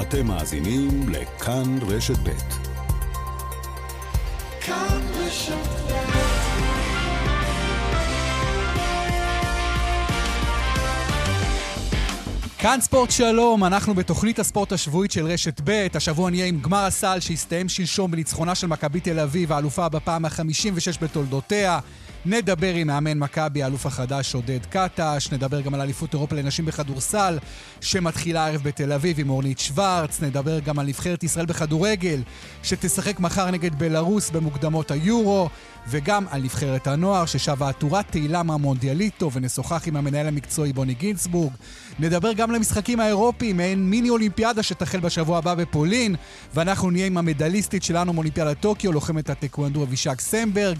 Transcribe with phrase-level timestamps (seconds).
[0.00, 2.30] אתם מאזינים לכאן רשת ב'.
[4.60, 5.76] כאן רשת
[12.58, 17.20] כאן ספורט שלום, אנחנו בתוכנית הספורט השבועית של רשת ב', השבוע נהיה עם גמר הסל
[17.20, 21.78] שהסתיים שלשום בניצחונה של מכבי תל אביב, האלופה בפעם ה-56 בתולדותיה.
[22.28, 27.38] נדבר עם מאמן מכבי, האלוף החדש עודד קטש, נדבר גם על אליפות אירופה לנשים בכדורסל,
[27.80, 32.22] שמתחילה הערב בתל אביב עם אורנית שוורץ, נדבר גם על נבחרת ישראל בכדורגל,
[32.62, 35.48] שתשחק מחר נגד בלארוס במוקדמות היורו,
[35.88, 41.52] וגם על נבחרת הנוער, ששבה עטורת תהילה מהמונדיאליטו, ונשוחח עם המנהל המקצועי בוני גינצבורג.
[41.98, 46.16] נדבר גם על המשחקים האירופיים, מעין מיני אולימפיאדה שתחל בשבוע הבא בפולין,
[46.54, 50.78] ואנחנו נהיה עם המדליסטית שלנו מאולימפיאדת טוקיו, לוחמת הטקוונדו אבישג סמברג.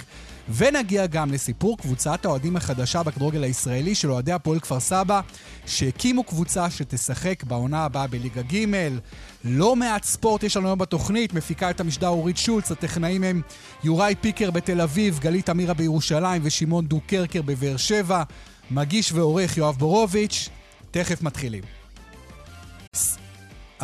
[0.49, 5.21] ונגיע גם לסיפור קבוצת האוהדים החדשה בכדורגל הישראלי של אוהדי הפועל כפר סבא,
[5.67, 8.65] שהקימו קבוצה שתשחק בעונה הבאה בליגה ג'.
[9.45, 13.43] לא מעט ספורט יש לנו היום בתוכנית, מפיקה את המשדר אורית שולץ, הטכנאים הם
[13.85, 18.23] יוראי פיקר בתל אביב, גלית אמירה בירושלים ושמעון דוקרקר בבאר שבע.
[18.71, 20.49] מגיש ועורך יואב בורוביץ',
[20.91, 21.63] תכף מתחילים.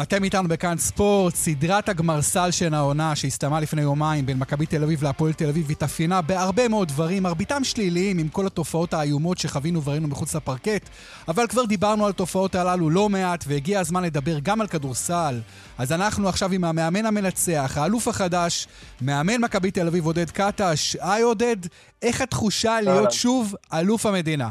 [0.00, 5.04] אתם איתנו בכאן ספורט, סדרת הגמרסל של העונה שהסתיימה לפני יומיים בין מכבי תל אביב
[5.04, 10.08] להפועל תל אביב התאפיינה בהרבה מאוד דברים, מרביתם שליליים עם כל התופעות האיומות שחווינו וראינו
[10.08, 10.88] מחוץ לפרקט,
[11.28, 15.40] אבל כבר דיברנו על התופעות הללו לא מעט והגיע הזמן לדבר גם על כדורסל.
[15.78, 18.68] אז אנחנו עכשיו עם המאמן המנצח, האלוף החדש,
[19.00, 20.96] מאמן מכבי תל אביב עודד קטש.
[21.00, 21.56] היי עודד,
[22.02, 24.50] איך התחושה להיות שוב אלוף המדינה?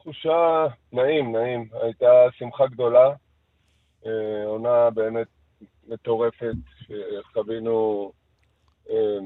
[0.00, 1.68] תחושה נעים, נעים.
[1.82, 3.12] הייתה שמחה גדולה.
[4.06, 5.26] אה, עונה באמת
[5.88, 8.12] מטורפת שחווינו
[8.90, 9.18] אה,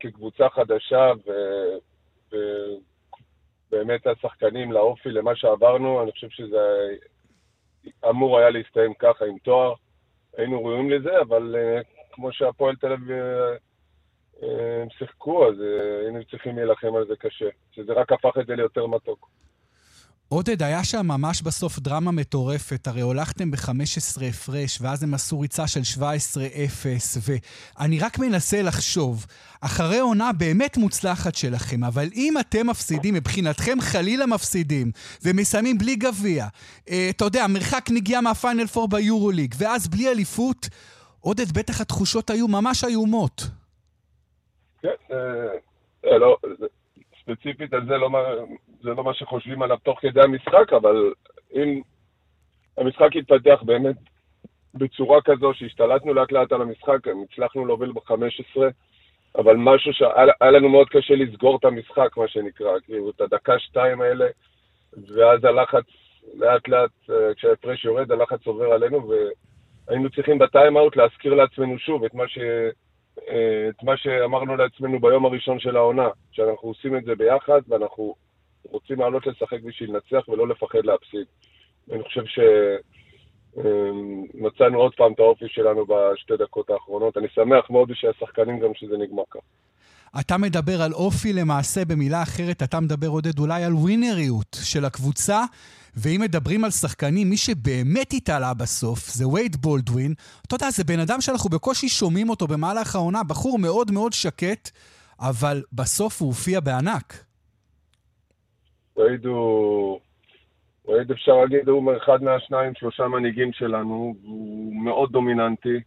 [0.00, 1.12] כקבוצה חדשה,
[3.68, 6.96] ובאמת השחקנים לאופי, למה שעברנו, אני חושב שזה
[8.08, 9.74] אמור היה להסתיים ככה עם תואר.
[10.36, 11.80] היינו ראויים לזה, אבל אה,
[12.12, 13.16] כמו שהפועל תל אביב
[14.42, 15.54] הם שיחקו, אז
[16.02, 17.48] היינו צריכים להילחם על זה קשה.
[17.72, 19.28] שזה רק הפך את זה ליותר מתוק.
[20.32, 25.66] עודד, היה שם ממש בסוף דרמה מטורפת, הרי הולכתם ב-15 הפרש, ואז הם עשו ריצה
[25.66, 26.02] של 17-0,
[27.78, 29.26] ואני רק מנסה לחשוב,
[29.60, 34.90] אחרי עונה באמת מוצלחת שלכם, אבל אם אתם מפסידים, מבחינתכם חלילה מפסידים,
[35.24, 36.46] ומסיימים בלי גביע,
[36.90, 40.68] אה, אתה יודע, מרחק נגיעה מהפיינל 4 ביורוליג, ואז בלי אליפות,
[41.20, 43.42] עודד, בטח התחושות היו ממש איומות.
[44.82, 45.16] כן, אה,
[46.04, 46.36] אה לא,
[47.22, 48.10] ספציפית על זה לא,
[48.82, 51.12] זה לא מה שחושבים עליו תוך כדי המשחק, אבל
[51.54, 51.80] אם
[52.78, 53.96] המשחק התפתח באמת
[54.74, 58.60] בצורה כזו שהשתלטנו לאט לאט על המשחק, הצלחנו להוביל ב-15,
[59.38, 64.26] אבל משהו שהיה לנו מאוד קשה לסגור את המשחק, מה שנקרא, כאילו את הדקה-שתיים האלה,
[64.92, 65.84] ואז הלחץ
[66.34, 69.10] לאט לאט, אה, כשההפרש יורד, הלחץ עובר עלינו,
[69.88, 72.38] והיינו צריכים בטיים-אאוט להזכיר לעצמנו שוב את מה ש...
[73.28, 78.14] אה, את מה שאמרנו לעצמנו ביום הראשון של העונה, שאנחנו עושים את זה ביחד ואנחנו
[78.70, 81.26] רוצים לעלות לשחק בשביל לנצח ולא לפחד להפסיד.
[81.92, 82.22] אני חושב
[83.54, 87.16] שמצאנו אה, עוד פעם את האופי שלנו בשתי דקות האחרונות.
[87.16, 89.40] אני שמח מאוד שהשחקנים גם שזה נגמר כך.
[90.20, 95.44] אתה מדבר על אופי למעשה, במילה אחרת, אתה מדבר, עודד, אולי על ווינריות של הקבוצה,
[95.96, 100.14] ואם מדברים על שחקנים, מי שבאמת התעלה בסוף זה וייד בולדווין.
[100.46, 104.70] אתה יודע, זה בן אדם שאנחנו בקושי שומעים אותו במהלך העונה, בחור מאוד מאוד שקט,
[105.20, 107.24] אבל בסוף הוא הופיע בענק.
[108.96, 110.00] וייד הוא...
[110.88, 115.80] וייד אפשר להגיד, הוא אחד מהשניים, שלושה מנהיגים שלנו, הוא מאוד דומיננטי.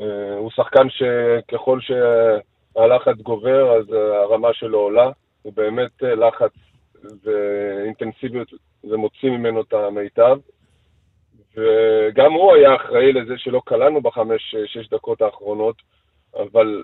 [0.00, 5.10] אה, הוא שחקן שככל שהלחץ גובר, אז אה, הרמה שלו עולה.
[5.42, 6.52] הוא באמת אה, לחץ
[7.24, 8.48] ואינטנסיביות
[8.82, 10.38] זה מוציא ממנו את המיטב.
[11.56, 15.76] וגם הוא היה אחראי לזה שלא קלענו בחמש-שש דקות האחרונות,
[16.36, 16.82] אבל,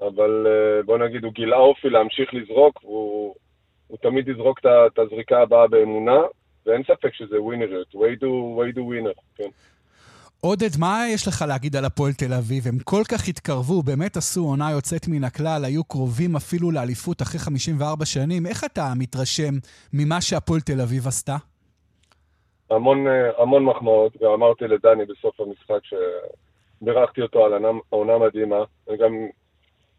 [0.00, 0.46] אבל
[0.84, 3.34] בוא נגיד, הוא גילה אופי להמשיך לזרוק, והוא
[3.88, 6.20] הוא תמיד יזרוק את הזריקה הבאה באמונה,
[6.66, 7.94] ואין ספק שזה ווינריות.
[7.94, 9.48] וייד הוא ווינר, כן.
[10.40, 12.62] עודד, מה יש לך להגיד על הפועל תל אביב?
[12.66, 17.40] הם כל כך התקרבו, באמת עשו עונה יוצאת מן הכלל, היו קרובים אפילו לאליפות אחרי
[17.40, 18.46] 54 שנים.
[18.46, 19.54] איך אתה מתרשם
[19.92, 21.36] ממה שהפועל תל אביב עשתה?
[22.70, 27.52] המון, אה, המון מחמאות, גם אמרתי לדני בסוף המשחק שבירכתי אותו על
[27.88, 28.64] עונה מדהימה.
[28.88, 29.12] אני גם,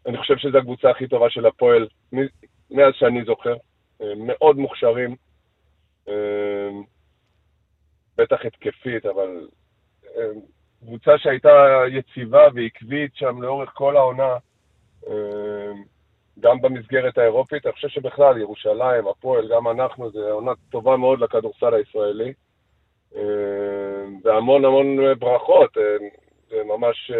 [0.06, 1.86] אני חושב שזו הקבוצה הכי טובה של הפועל
[2.70, 3.54] מאז שאני זוכר.
[4.02, 5.16] אה, מאוד מוכשרים,
[6.08, 6.68] אה,
[8.16, 9.48] בטח התקפית, אבל
[10.80, 14.36] קבוצה שהייתה יציבה ועקבית שם לאורך כל העונה,
[15.08, 15.72] אה,
[16.40, 17.66] גם במסגרת האירופית.
[17.66, 22.32] אני חושב שבכלל, ירושלים, הפועל, גם אנחנו, זו עונה טובה מאוד לכדורסל הישראלי.
[24.24, 25.76] והמון המון ברכות.
[26.48, 27.10] זה ממש,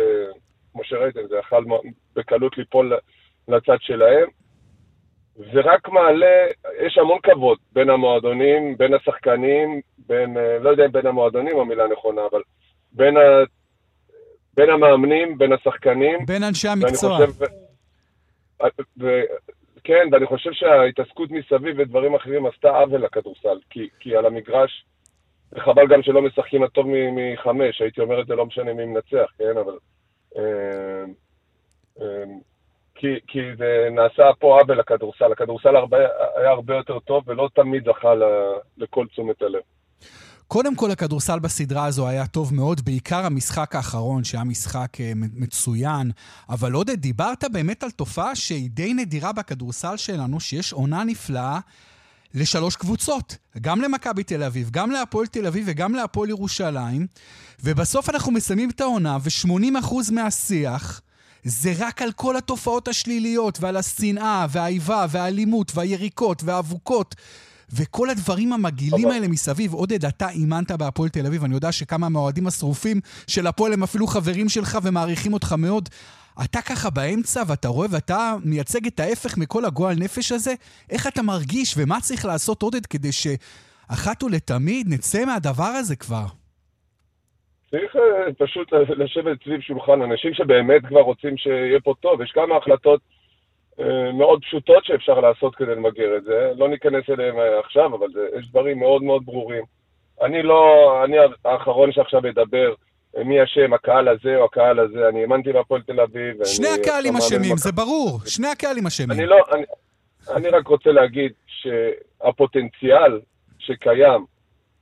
[0.72, 1.66] כמו שראיתם, זה יכול
[2.16, 2.92] בקלות ליפול
[3.48, 4.28] לצד שלהם.
[5.38, 6.46] זה רק מעלה,
[6.86, 12.22] יש המון כבוד בין המועדונים, בין השחקנים, בין, לא יודע אם בין המועדונים המילה נכונה,
[12.30, 12.42] אבל
[12.92, 13.20] בין, ה,
[14.54, 16.26] בין המאמנים, בין השחקנים.
[16.26, 17.16] בין אנשי המקצוע.
[17.16, 18.66] חושב, ו,
[19.00, 19.20] ו,
[19.84, 24.84] כן, ואני חושב שההתעסקות מסביב ודברים אחרים עשתה עוול לכדורסל, כי, כי על המגרש,
[25.52, 29.56] וחבל גם שלא משחקים הטוב מחמש, הייתי אומר את זה לא משנה מי מנצח, כן,
[29.56, 29.78] אבל...
[30.36, 31.04] אה,
[32.00, 32.24] אה,
[32.98, 35.32] כי, כי זה נעשה פה עוול לכדורסל.
[35.32, 35.96] הכדורסל הרבה,
[36.36, 38.12] היה הרבה יותר טוב ולא תמיד זכה
[38.78, 39.60] לכל תשומת הלב.
[40.46, 46.10] קודם כל, הכדורסל בסדרה הזו היה טוב מאוד, בעיקר המשחק האחרון, שהיה משחק אה, מצוין.
[46.48, 51.58] אבל עודד, דיברת באמת על תופעה שהיא די נדירה בכדורסל שלנו, שיש עונה נפלאה
[52.34, 53.36] לשלוש קבוצות.
[53.60, 57.06] גם למכבי תל אביב, גם להפועל תל אביב וגם להפועל ירושלים.
[57.64, 61.00] ובסוף אנחנו מסיימים את העונה, ו-80% מהשיח...
[61.44, 67.14] זה רק על כל התופעות השליליות, ועל השנאה, והאיבה, והאלימות, והיריקות, והאבוקות,
[67.72, 69.72] וכל הדברים המגעילים האלה מסביב.
[69.72, 74.06] עודד, אתה אימנת בהפועל תל אביב, אני יודע שכמה מהאוהדים השרופים של הפועל הם אפילו
[74.06, 75.88] חברים שלך ומעריכים אותך מאוד.
[76.44, 80.54] אתה ככה באמצע, ואתה רואה, ואתה מייצג את ההפך מכל הגועל נפש הזה?
[80.90, 86.26] איך אתה מרגיש, ומה צריך לעשות, עודד, כדי שאחת ולתמיד נצא מהדבר הזה כבר?
[87.70, 92.22] צריך אה, פשוט לשבת סביב שולחן, אנשים שבאמת כבר רוצים שיהיה פה טוב.
[92.22, 93.00] יש כמה החלטות
[93.80, 96.52] אה, מאוד פשוטות שאפשר לעשות כדי למגר את זה.
[96.56, 99.64] לא ניכנס אליהם אה, עכשיו, אבל זה, יש דברים מאוד מאוד ברורים.
[100.22, 102.74] אני לא, אני האחרון שעכשיו אדבר
[103.24, 105.08] מי אשם, הקהל הזה או הקהל הזה.
[105.08, 106.44] אני האמנתי בהפועל תל אביב.
[106.44, 108.20] שני הקהלים אשמים, זה ברור.
[108.26, 109.10] שני הקהלים אשמים.
[109.10, 109.62] אני לא, אני,
[110.36, 113.20] אני רק רוצה להגיד שהפוטנציאל
[113.58, 114.24] שקיים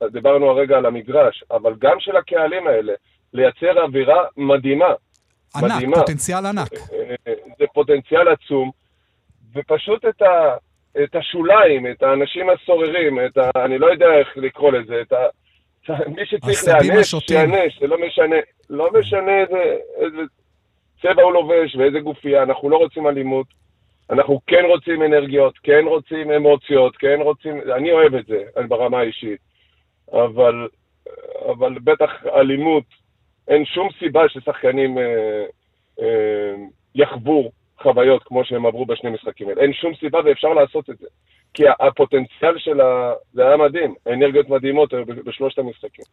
[0.03, 2.93] דיברנו הרגע על המגרש, אבל גם של הקהלים האלה,
[3.33, 4.93] לייצר אווירה מדהימה.
[5.55, 5.95] ענק, מדהימה.
[5.95, 6.73] פוטנציאל ענק.
[6.73, 8.71] אה, אה, זה פוטנציאל עצום,
[9.55, 10.55] ופשוט את, ה,
[11.03, 13.49] את השוליים, את האנשים הסוררים, את ה...
[13.65, 15.17] אני לא יודע איך לקרוא לזה, את ה...
[16.15, 18.35] מי שצריך להיענש, שיענש, זה לא משנה,
[18.69, 20.21] לא משנה איזה, איזה
[21.01, 23.47] צבע הוא לובש ואיזה גופייה, אנחנו לא רוצים אלימות,
[24.09, 29.46] אנחנו כן רוצים אנרגיות, כן רוצים אמוציות, כן רוצים, אני אוהב את זה, ברמה האישית.
[30.11, 30.67] אבל,
[31.51, 32.83] אבל בטח אלימות,
[33.47, 35.45] אין שום סיבה ששחקנים אה,
[35.99, 36.55] אה,
[36.95, 37.51] יחוו
[37.81, 39.61] חוויות כמו שהם עברו בשני משחקים האלה.
[39.61, 41.07] אין שום סיבה ואפשר לעשות את זה.
[41.53, 43.13] כי הפוטנציאל של ה...
[43.33, 46.05] זה היה מדהים, האנרגיות מדהימות בשלושת המשחקים.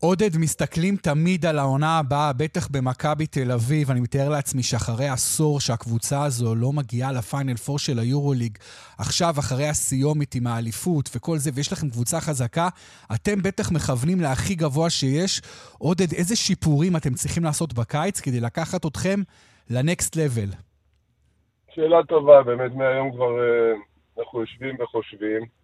[0.00, 3.90] עודד, מסתכלים תמיד על העונה הבאה, בטח במכבי תל אביב.
[3.90, 8.58] אני מתאר לעצמי שאחרי עשור שהקבוצה הזו לא מגיעה לפיינל פור של היורוליג,
[8.98, 12.68] עכשיו, אחרי הסיומית עם האליפות וכל זה, ויש לכם קבוצה חזקה,
[13.14, 15.40] אתם בטח מכוונים להכי גבוה שיש.
[15.78, 19.20] עודד, איזה שיפורים אתם צריכים לעשות בקיץ כדי לקחת אתכם
[19.70, 20.50] לנקסט לבל?
[21.74, 23.74] שאלה טובה, באמת, מהיום כבר אה,
[24.18, 25.57] אנחנו יושבים וחושבים.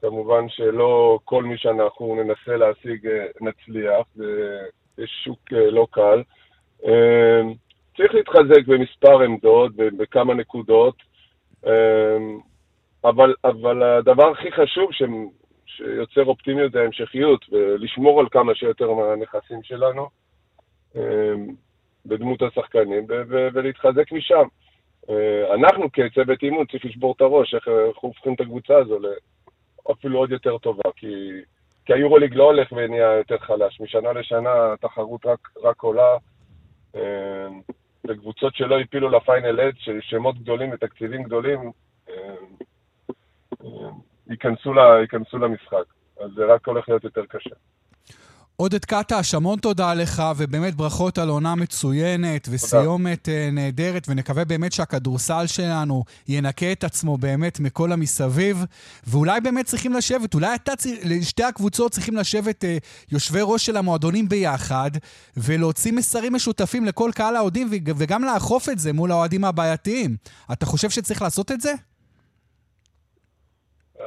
[0.00, 4.06] כמובן שלא כל מי שאנחנו ננסה להשיג אה, נצליח,
[4.98, 6.22] יש שוק אה, לא קל.
[6.86, 7.40] אה,
[7.96, 10.94] צריך להתחזק במספר עמדות, בכמה נקודות,
[13.04, 15.02] אבל, אבל הדבר הכי חשוב ש,
[15.66, 20.08] שיוצר אופטימיות זה ההמשכיות, ולשמור על כמה שיותר מהנכסים שלנו
[22.06, 24.44] בדמות השחקנים ולהתחזק משם.
[25.54, 28.98] אנחנו כצוות אימון צריך לשבור את הראש, איך אנחנו הופכים את הקבוצה הזו
[29.92, 31.30] אפילו עוד יותר טובה, כי,
[31.84, 33.80] כי היורוליג לא הולך ונהיה יותר חלש.
[33.80, 36.16] משנה לשנה התחרות רק, רק עולה.
[38.08, 41.72] וקבוצות שלא הפילו לפיינל אד, של שמות גדולים ותקציבים גדולים,
[44.30, 45.84] ייכנסו, לה, ייכנסו למשחק.
[46.20, 47.54] אז זה רק הולך להיות יותר קשה.
[48.60, 53.28] עודד קטש, המון תודה לך, ובאמת ברכות על עונה מצוינת וסיומת.
[53.28, 58.64] אה, נהדרת, ונקווה באמת שהכדורסל שלנו ינקה את עצמו באמת מכל המסביב,
[59.06, 60.72] ואולי באמת צריכים לשבת, אולי אתה,
[61.22, 62.76] שתי הקבוצות צריכים לשבת אה,
[63.12, 64.90] יושבי ראש של המועדונים ביחד,
[65.36, 70.16] ולהוציא מסרים משותפים לכל קהל האוהדים, וגם לאכוף את זה מול האוהדים הבעייתיים.
[70.52, 71.72] אתה חושב שצריך לעשות את זה?
[74.00, 74.04] אה,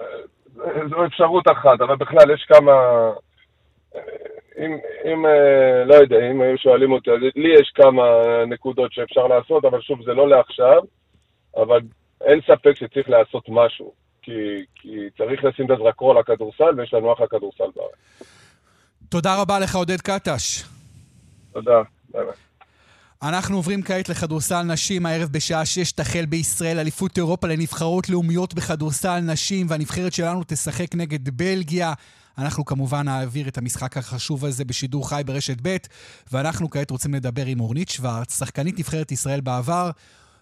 [0.90, 2.72] זו אפשרות אחת, אבל בכלל יש כמה...
[4.58, 8.04] אם, אם אה, לא יודע, אם היו שואלים אותי, אז לי יש כמה
[8.48, 10.82] נקודות שאפשר לעשות, אבל שוב, זה לא לעכשיו,
[11.58, 11.80] אבל
[12.22, 14.32] אין ספק שצריך לעשות משהו, כי,
[14.76, 18.30] כי צריך לשים את הזרקור לכדורסל, ויש לנו אחלה כדורסל בארץ.
[19.10, 20.64] תודה רבה לך, עודד קטש.
[21.54, 22.34] תודה, ביי ביי.
[23.24, 25.06] אנחנו עוברים כעת לכדורסל נשים.
[25.06, 31.30] הערב בשעה 6 תחל בישראל אליפות אירופה לנבחרות לאומיות בכדורסל נשים, והנבחרת שלנו תשחק נגד
[31.30, 31.94] בלגיה.
[32.38, 35.78] אנחנו כמובן נעביר את המשחק החשוב הזה בשידור חי ברשת ב',
[36.32, 39.90] ואנחנו כעת רוצים לדבר עם אורנית שוורץ, שחקנית נבחרת ישראל בעבר,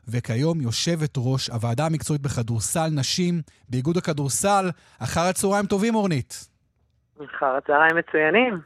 [0.08, 4.70] וכיום יושבת ראש הוועדה המקצועית בכדורסל נשים באיגוד הכדורסל.
[5.00, 6.48] אחר הצהריים טובים, אורנית.
[7.26, 8.60] אחר הצהריים מצוינים.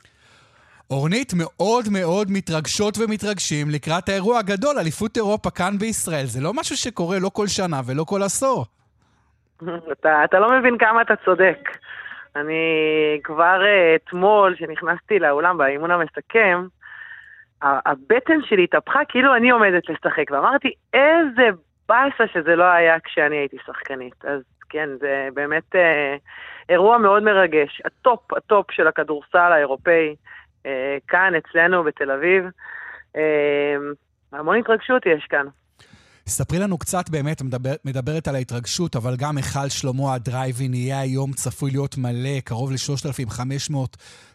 [0.89, 6.25] אורנית, מאוד מאוד מתרגשות ומתרגשים לקראת האירוע הגדול, אליפות אירופה כאן בישראל.
[6.25, 8.65] זה לא משהו שקורה לא כל שנה ולא כל עשור.
[9.91, 11.57] אתה, אתה לא מבין כמה אתה צודק.
[12.35, 16.65] אני כבר uh, אתמול, כשנכנסתי לאולם באימון המסכם,
[17.61, 21.49] הבטן שלי התהפכה כאילו אני עומדת לשחק, ואמרתי, איזה
[21.89, 24.25] באסה שזה לא היה כשאני הייתי שחקנית.
[24.25, 25.79] אז כן, זה באמת uh,
[26.69, 27.81] אירוע מאוד מרגש.
[27.85, 30.15] הטופ, הטופ של הכדורסל האירופאי.
[30.65, 32.45] אה, כאן, אצלנו, בתל אביב.
[33.15, 33.75] אה,
[34.31, 35.45] המון התרגשות יש כאן.
[36.29, 40.99] ספרי לנו קצת באמת, מדבר, מדברת על ההתרגשות, אבל גם היכל שלמה הדרייב אין יהיה
[40.99, 43.75] היום צפוי להיות מלא, קרוב ל-3,500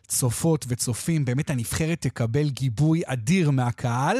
[0.06, 1.24] צופות וצופים.
[1.24, 4.16] באמת הנבחרת תקבל גיבוי אדיר מהקהל,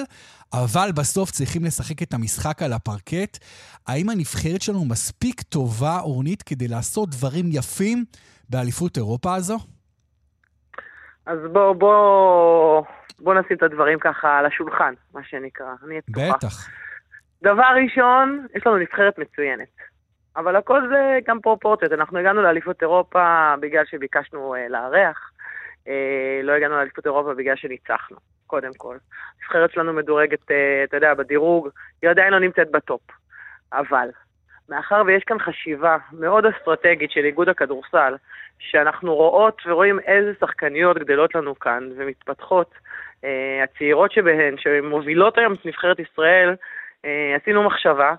[0.52, 3.38] אבל בסוף צריכים לשחק את המשחק על הפרקט.
[3.86, 8.04] האם הנבחרת שלנו מספיק טובה, אורנית, כדי לעשות דברים יפים
[8.48, 9.58] באליפות אירופה הזו?
[11.26, 12.82] אז בוא, בוא,
[13.18, 15.66] בוא נשים את הדברים ככה על השולחן, מה שנקרא.
[15.84, 16.36] אני אהיה פתוחה.
[16.36, 16.68] בטח.
[17.42, 19.68] דבר ראשון, יש לנו נבחרת מצוינת.
[20.36, 21.92] אבל הכל זה גם פרופורציות.
[21.92, 25.30] אנחנו הגענו לאליפות אירופה בגלל שביקשנו uh, לארח.
[25.84, 25.90] Uh,
[26.42, 28.16] לא הגענו לאליפות אירופה בגלל שניצחנו,
[28.46, 28.96] קודם כל.
[29.40, 30.54] הנבחרת שלנו מדורגת, uh,
[30.84, 31.68] אתה יודע, בדירוג,
[32.02, 33.00] היא עדיין לא נמצאת בטופ.
[33.72, 34.08] אבל,
[34.68, 38.14] מאחר ויש כאן חשיבה מאוד אסטרטגית של איגוד הכדורסל,
[38.58, 42.74] שאנחנו רואות ורואים איזה שחקניות גדלות לנו כאן ומתפתחות,
[43.24, 46.54] אה, הצעירות שבהן, שמובילות היום את נבחרת ישראל, אה,
[47.36, 48.14] עשינו מחשבה,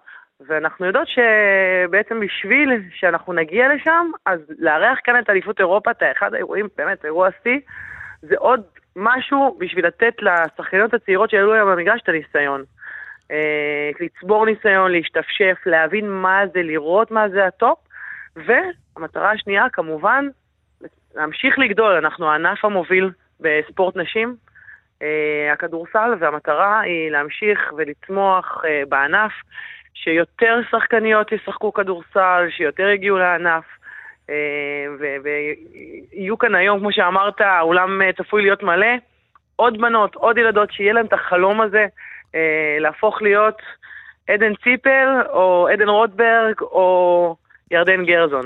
[0.48, 6.34] ואנחנו יודעות שבעצם בשביל שאנחנו נגיע לשם, אז לארח כאן את אליפות אירופה, את אחד
[6.34, 7.60] האירועים, באמת, אירוע שיא,
[8.22, 8.62] זה עוד
[8.96, 12.64] משהו בשביל לתת לשחקניות הצעירות שעלו היום במגרש את הניסיון.
[13.32, 17.80] אה, לצבור ניסיון, להשתפשף, להבין מה זה, לראות מה זה הטופ,
[18.36, 20.28] והמטרה השנייה, כמובן,
[21.16, 21.94] להמשיך לגדול.
[21.94, 24.51] אנחנו הענף המוביל בספורט נשים, אה,
[25.54, 29.32] הכדורסל, והמטרה היא להמשיך ולצמוח אה, בענף,
[29.94, 33.64] שיותר שחקניות ישחקו כדורסל, שיותר יגיעו לענף.
[35.24, 38.96] ויהיו כאן היום, כמו שאמרת, האולם צפוי להיות מלא.
[39.56, 41.86] עוד בנות, עוד ילדות, שיהיה להם את החלום הזה
[42.36, 43.62] אה, להפוך להיות
[44.30, 47.36] עדן ציפל, או עדן רוטברג, או
[47.72, 48.46] ירדן גרזון.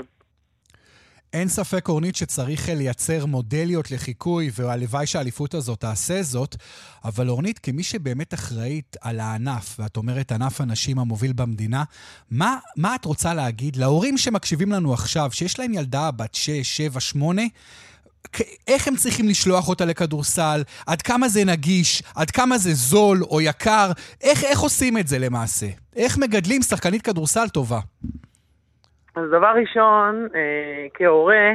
[1.32, 6.56] אין ספק, אורנית, שצריך לייצר מודליות לחיקוי, והלוואי שהאליפות הזאת תעשה זאת,
[7.04, 11.84] אבל אורנית, כמי שבאמת אחראית על הענף, ואת אומרת ענף הנשים המוביל במדינה,
[12.30, 17.00] מה, מה את רוצה להגיד להורים שמקשיבים לנו עכשיו, שיש להם ילדה בת 6, 7,
[17.00, 17.42] 8,
[18.68, 23.40] איך הם צריכים לשלוח אותה לכדורסל, עד כמה זה נגיש, עד כמה זה זול או
[23.40, 25.68] יקר, איך, איך עושים את זה למעשה?
[25.96, 27.80] איך מגדלים שחקנית כדורסל טובה?
[29.16, 31.52] אז דבר ראשון, אה, כהורה,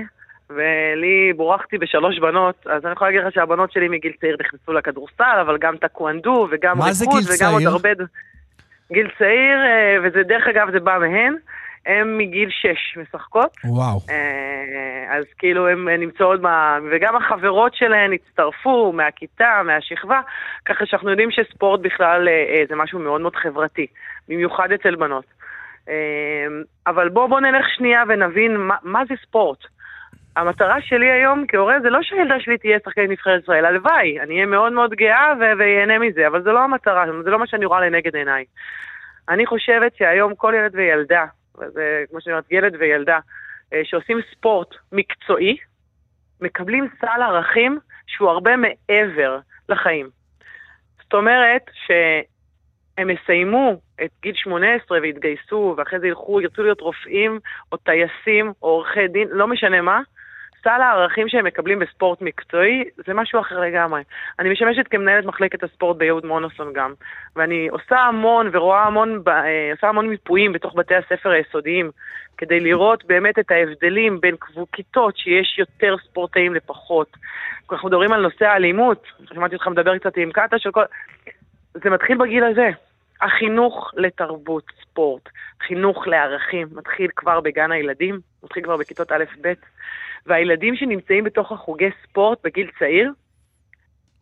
[0.50, 5.40] ולי בורחתי בשלוש בנות, אז אני יכולה להגיד לך שהבנות שלי מגיל צעיר נכנסו לכדורסל,
[5.42, 7.90] אבל גם טקוונדו וגם ריקוד וגם עוד הרבה...
[8.92, 11.36] גיל צעיר, אה, וזה דרך אגב, זה בא מהן.
[11.86, 13.58] הן מגיל 6 משחקות.
[13.66, 14.00] וואו.
[14.10, 16.48] אה, אז כאילו הן נמצאות, ב...
[16.92, 20.22] וגם החברות שלהן הצטרפו מהכיתה, מהשכבה,
[20.66, 23.88] ככה שאנחנו יודעים שספורט בכלל אה, אה, זה משהו מאוד מאוד חברתי,
[24.30, 25.26] במיוחד אצל בנות.
[26.88, 29.60] אבל בואו בוא נלך שנייה ונבין מה, מה זה ספורט.
[30.36, 34.46] המטרה שלי היום כהורה זה לא שהילדה שלי תהיה שחקנית נבחרת ישראל, הלוואי, אני אהיה
[34.46, 38.16] מאוד מאוד גאה ואהנה מזה, אבל זה לא המטרה, זה לא מה שאני רואה לנגד
[38.16, 38.46] עיניי.
[39.30, 41.26] אני חושבת שהיום כל ילד וילדה
[41.58, 43.20] וזה כמו שאני אומרת, ילד וילדה,
[43.74, 45.58] אה, שעושים ספורט מקצועי,
[46.42, 50.10] מקבלים סל ערכים שהוא הרבה מעבר לחיים.
[51.04, 51.64] זאת אומרת
[53.02, 57.40] שהם יסיימו את גיל 18 ויתגייסו, ואחרי זה ילכו, ירצו להיות רופאים,
[57.72, 60.02] או טייסים, או עורכי דין, לא משנה מה,
[60.64, 64.02] סל הערכים שהם מקבלים בספורט מקצועי זה משהו אחר לגמרי.
[64.40, 66.94] אני משמשת כמנהלת מחלקת הספורט ביהוד מונוסון גם,
[67.36, 71.92] ואני עושה המון ורואה המון, אה, עושה המון מיפויים בתוך בתי הספר היסודיים,
[72.38, 74.36] כדי לראות באמת את ההבדלים בין
[74.74, 77.08] כיתות שיש יותר ספורטאים לפחות.
[77.72, 79.04] אנחנו מדברים על נושא האלימות,
[79.34, 80.84] שמעתי אותך מדבר קצת עם קאטה של כל...
[81.74, 82.70] זה מתחיל בגיל הזה.
[83.22, 85.30] החינוך לתרבות ספורט,
[85.68, 89.54] חינוך לערכים, מתחיל כבר בגן הילדים, מתחיל כבר בכיתות א'-ב'.
[90.26, 93.12] והילדים שנמצאים בתוך החוגי ספורט בגיל צעיר,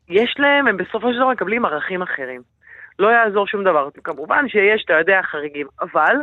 [0.09, 2.41] יש להם, הם בסופו של דבר מקבלים ערכים אחרים.
[2.99, 3.89] לא יעזור שום דבר.
[4.03, 6.15] כמובן שיש, אתה יודע, חריגים, אבל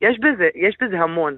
[0.00, 1.36] יש בזה, יש בזה המון.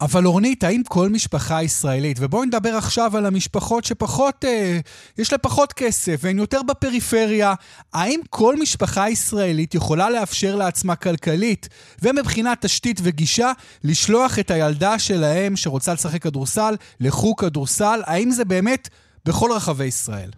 [0.00, 4.78] אבל אורנית, האם כל משפחה ישראלית, ובואי נדבר עכשיו על המשפחות שפחות, אה,
[5.18, 7.54] יש לה פחות כסף והן יותר בפריפריה,
[7.94, 11.68] האם כל משפחה ישראלית יכולה לאפשר לעצמה כלכלית
[12.02, 13.52] ומבחינת תשתית וגישה
[13.84, 18.00] לשלוח את הילדה שלהם שרוצה לשחק כדורסל לחוג כדורסל?
[18.06, 18.88] האם זה באמת
[19.28, 20.30] בכל רחבי ישראל?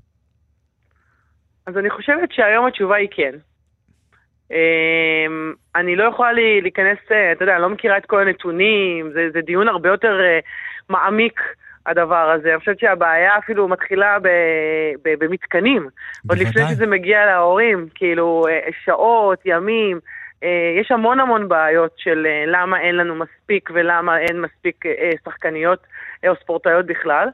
[1.67, 3.50] אז אני חושבת שהיום התשובה היא כן.
[4.51, 9.29] אמ, אני לא יכולה להיכנס, אה, אתה יודע, אני לא מכירה את כל הנתונים, זה,
[9.33, 10.39] זה דיון הרבה יותר אה,
[10.89, 11.41] מעמיק.
[11.87, 12.51] הדבר הזה.
[12.51, 14.29] אני חושבת שהבעיה אפילו מתחילה ב,
[15.05, 15.89] ב, במתקנים.
[16.29, 20.01] עוד לפני שזה מגיע להורים, כאילו, אה, שעות, ימים.
[20.81, 24.85] יש המון המון בעיות של למה אין לנו מספיק ולמה אין מספיק
[25.25, 25.79] שחקניות
[26.27, 27.29] או ספורטאיות בכלל.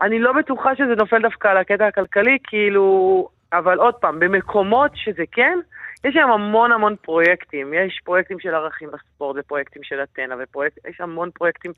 [0.00, 5.22] אני לא בטוחה שזה נופל דווקא על הקטע הכלכלי, כאילו, אבל עוד פעם, במקומות שזה
[5.32, 5.58] כן,
[6.04, 11.30] יש שם המון המון פרויקטים, יש פרויקטים של ערכים בספורט ופרויקטים של אתנה, ויש המון
[11.30, 11.72] פרויקטים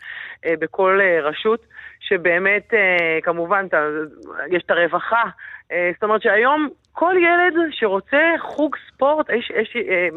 [0.44, 1.66] אה, בכל אה, רשות,
[2.00, 3.74] שבאמת, אה, כמובן, ת,
[4.50, 5.22] יש את הרווחה.
[5.72, 10.08] אה, זאת אומרת שהיום כל ילד שרוצה חוג ספורט, יש, יש אה,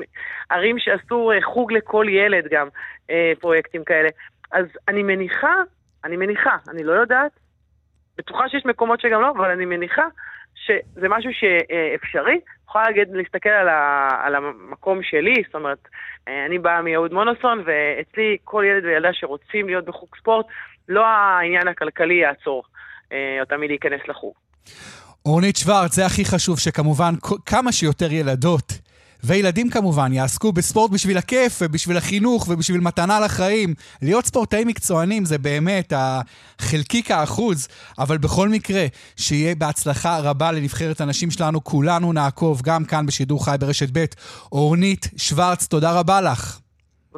[0.49, 2.67] ערים שעשו אה, חוג לכל ילד גם,
[3.09, 4.09] אה, פרויקטים כאלה.
[4.51, 5.55] אז אני מניחה,
[6.05, 7.31] אני מניחה, אני לא יודעת,
[8.17, 10.03] בטוחה שיש מקומות שגם לא, אבל אני מניחה
[10.65, 12.39] שזה משהו שאפשרי.
[12.69, 15.87] יכולה להגיד, להסתכל על, ה, על המקום שלי, זאת אומרת,
[16.27, 20.45] אה, אני באה מיהוד מונוסון, ואצלי כל ילד וילדה שרוצים להיות בחוג ספורט,
[20.89, 22.63] לא העניין הכלכלי יעצור
[23.11, 24.33] אה, אותם מלהיכנס לחוג.
[25.25, 27.13] אורנית שוורץ, זה הכי חשוב, שכמובן
[27.45, 28.86] כמה שיותר ילדות
[29.23, 33.73] וילדים כמובן יעסקו בספורט בשביל הכיף ובשביל החינוך ובשביל מתנה לחיים.
[34.01, 37.67] להיות ספורטאים מקצוענים זה באמת החלקיק האחוז,
[37.99, 38.85] אבל בכל מקרה,
[39.17, 44.05] שיהיה בהצלחה רבה לנבחרת הנשים שלנו, כולנו נעקוב גם כאן בשידור חי ברשת ב'.
[44.51, 46.59] אורנית שוורץ, תודה רבה לך.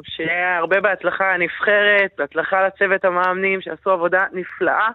[0.02, 4.88] שיהיה הרבה בהצלחה לנבחרת, בהצלחה לצוות המאמנים שעשו עבודה נפלאה.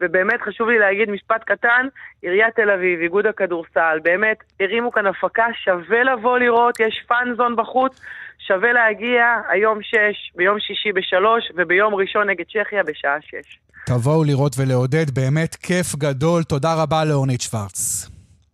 [0.00, 1.86] ובאמת חשוב לי להגיד משפט קטן,
[2.22, 8.00] עיריית תל אביב, איגוד הכדורסל, באמת הרימו כאן הפקה, שווה לבוא לראות, יש פאנזון בחוץ,
[8.46, 13.58] שווה להגיע היום שש, ביום שישי בשלוש, וביום ראשון נגד צ'כיה בשעה שש.
[13.86, 16.42] תבואו לראות ולעודד, באמת כיף גדול.
[16.42, 18.08] תודה רבה לאורנית שוורץ.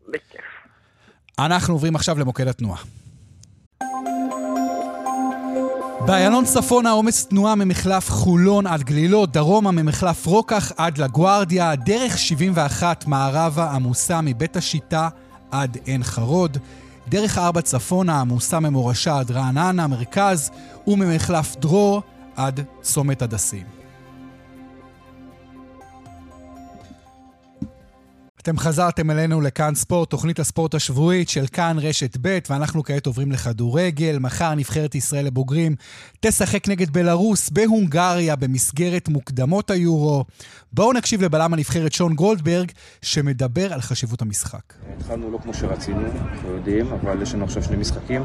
[0.08, 0.40] בכיף.
[1.38, 2.78] אנחנו עוברים עכשיו למוקד התנועה.
[6.06, 13.06] באיילון צפון העומס תנועה ממחלף חולון עד גלילות, דרומה ממחלף רוקח עד לגוארדיה, דרך 71
[13.06, 15.08] מערבה עמוסה מבית השיטה
[15.50, 16.58] עד עין חרוד,
[17.08, 20.50] דרך 4 צפונה עמוסה ממורשה עד רעננה, מרכז,
[20.86, 22.02] וממחלף דרור
[22.36, 23.81] עד צומת הדסים.
[28.42, 33.32] אתם חזרתם אלינו לכאן ספורט, תוכנית הספורט השבועית של כאן רשת ב', ואנחנו כעת עוברים
[33.32, 34.18] לכדורגל.
[34.18, 35.74] מחר נבחרת ישראל לבוגרים
[36.20, 40.24] תשחק נגד בלארוס בהונגריה במסגרת מוקדמות היורו.
[40.72, 42.70] בואו נקשיב לבלם הנבחרת שון גולדברג,
[43.02, 44.72] שמדבר על חשיבות המשחק.
[44.96, 48.22] התחלנו לא כמו שרצינו, אנחנו יודעים, אבל יש לנו עכשיו שני משחקים,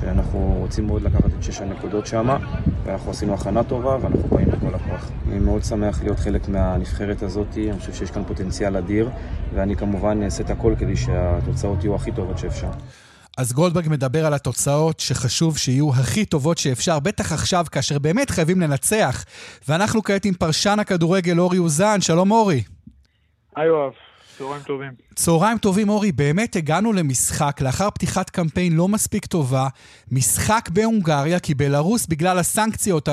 [0.00, 2.28] שאנחנו רוצים מאוד לקחת את שש הנקודות שם,
[2.84, 5.10] ואנחנו עשינו הכנה טובה, ואנחנו באים בכל הכוח.
[5.28, 9.10] אני מאוד שמח להיות חלק מהנבחרת הזאת, אני חושב שיש כאן פוטנציאל אדיר.
[9.54, 12.70] ואני כמובן אעשה את הכל כדי שהתוצאות יהיו הכי טובות שאפשר.
[13.38, 18.60] אז גולדברג מדבר על התוצאות שחשוב שיהיו הכי טובות שאפשר, בטח עכשיו, כאשר באמת חייבים
[18.60, 19.24] לנצח.
[19.68, 22.62] ואנחנו כעת עם פרשן הכדורגל אורי אוזן, שלום אורי.
[23.56, 23.92] היי יואב.
[24.38, 24.92] צהריים טובים.
[25.14, 26.12] צהריים טובים, אורי.
[26.12, 29.68] באמת הגענו למשחק לאחר פתיחת קמפיין לא מספיק טובה,
[30.12, 33.08] משחק בהונגריה, כי בלרוס, בגלל הסנקציות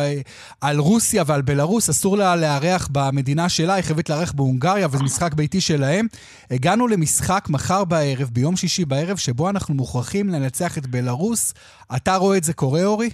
[0.61, 5.33] על רוסיה ועל בלרוס, אסור לה לארח במדינה שלה, היא חייבת לארח בהונגריה, וזה משחק
[5.33, 6.05] ביתי שלהם.
[6.51, 11.53] הגענו למשחק מחר בערב, ביום שישי בערב, שבו אנחנו מוכרחים לנצח את בלרוס.
[11.95, 13.09] אתה רואה את זה קורה, אורי?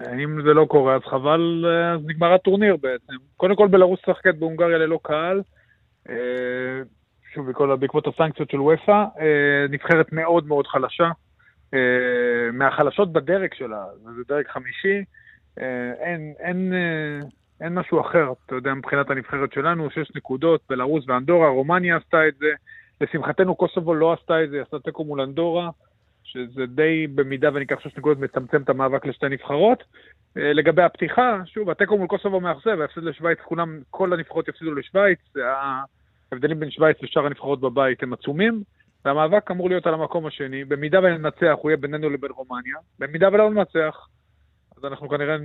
[0.00, 1.64] אם זה לא קורה, אז חבל,
[1.94, 3.14] אז נגמר הטורניר בעצם.
[3.36, 5.40] קודם כל, בלרוס משחקת בהונגריה ללא קהל.
[6.10, 6.82] אה,
[7.34, 11.10] שוב, בעקבות הסנקציות של וופא, אה, נבחרת מאוד מאוד חלשה,
[11.74, 13.84] אה, מהחלשות בדרג שלה,
[14.16, 15.04] זה דרג חמישי,
[16.00, 16.72] אין, אין,
[17.60, 22.34] אין משהו אחר, אתה יודע, מבחינת הנבחרת שלנו, שש נקודות, בלרוס ואנדורה, רומניה עשתה את
[22.38, 22.46] זה,
[23.00, 25.70] לשמחתנו קוסובו לא עשתה את זה, עשתה תיקו מול אנדורה,
[26.24, 29.82] שזה די, במידה וניקח שש נקודות, מצמצם את המאבק לשתי נבחרות.
[30.36, 35.18] לגבי הפתיחה, שוב, התיקו מול קוסובו מאכזב, ההפסד לשוויץ, כולם, כל הנבחרות יפסידו לשוויץ,
[36.32, 38.62] ההבדלים בין שווייץ לשאר הנבחרות בבית הם עצומים,
[39.04, 40.64] והמאבק אמור להיות על המקום השני.
[40.64, 42.76] במידה וננצח, הוא יהיה בינינו לבין רומניה.
[42.98, 44.08] במידה ולא ננצח,
[44.76, 45.36] אז אנחנו כנראה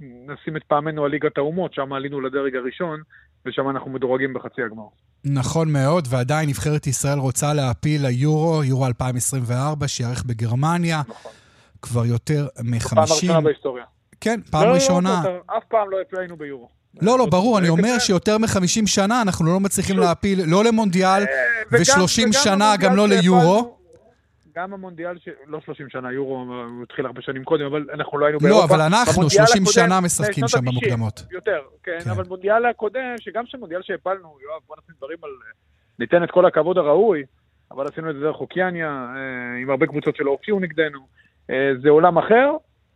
[0.00, 3.00] נשים את פעמנו על ליגת האומות, שם עלינו לדרג הראשון,
[3.46, 4.86] ושם אנחנו מדורגים בחצי הגמר.
[5.24, 11.02] נכון מאוד, ועדיין נבחרת ישראל רוצה להעפיל ליורו, יורו 2024, שייערך בגרמניה.
[11.08, 11.32] נכון.
[11.82, 12.88] כבר יותר מ-50...
[12.88, 13.84] פעם ראשונה בהיסטוריה.
[14.20, 15.22] כן, פעם לא, ראשונה.
[15.24, 16.68] לא, לא, אף פעם לא היינו ביורו.
[17.02, 21.26] לא, לא, ברור, אני אומר שיותר מ-50 שנה אנחנו לא מצליחים להפיל לא למונדיאל, אה,
[21.72, 23.79] וגם- ו-30 וגם שנה גם לא ליורו.
[24.60, 25.28] גם המונדיאל, ש...
[25.46, 28.74] לא 30 שנה, יורו הוא התחיל הרבה שנים קודם, אבל אנחנו לא היינו לא, באירופה.
[28.74, 31.22] אבל אנחנו במונדיאל 30 הקודם, שנה משחקים בשנות שם ה-90, במוקדמות.
[31.30, 32.10] יותר, כן, כן.
[32.10, 35.30] אבל מונדיאל הקודם, שגם שמונדיאל שהפלנו, יואב, בוא נשים דברים על...
[35.98, 37.22] ניתן את כל הכבוד הראוי,
[37.70, 41.06] אבל עשינו את זה דרך אוקיאניה, אה, עם הרבה קבוצות שלא הופיעו נגדנו.
[41.50, 42.50] אה, זה עולם אחר.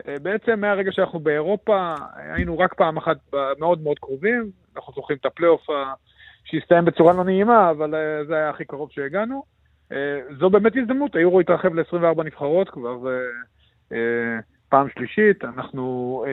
[0.09, 3.17] אה, בעצם מהרגע שאנחנו באירופה, אה, היינו רק פעם אחת
[3.59, 5.67] מאוד מאוד קרובים, אנחנו זוכרים את הפלייאוף
[6.45, 9.43] שהסתיים בצורה לא נעימה, אבל אה, זה היה הכי קרוב שהגענו.
[9.93, 13.13] אה, זו באמת הזדמנות, היורו התרחב ל-24 נבחרות כבר אה,
[13.93, 16.25] אה, פעם שלישית, אנחנו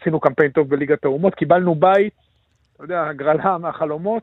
[0.00, 2.12] עשינו קמפיין טוב בליגת האומות, קיבלנו בית,
[2.74, 4.22] אתה יודע, הגרלה מהחלומות,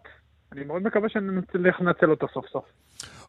[0.52, 2.63] אני מאוד מקווה שנצליח לנצל אותה סוף סוף.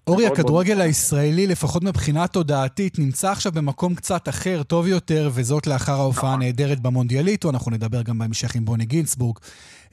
[0.07, 5.93] אורי, הכדורגל הישראלי, לפחות מבחינה תודעתית, נמצא עכשיו במקום קצת אחר, טוב יותר, וזאת לאחר
[5.93, 9.39] ההופעה הנהדרת במונדיאליטו, אנחנו נדבר גם בהמשך עם בוני גינצבורג,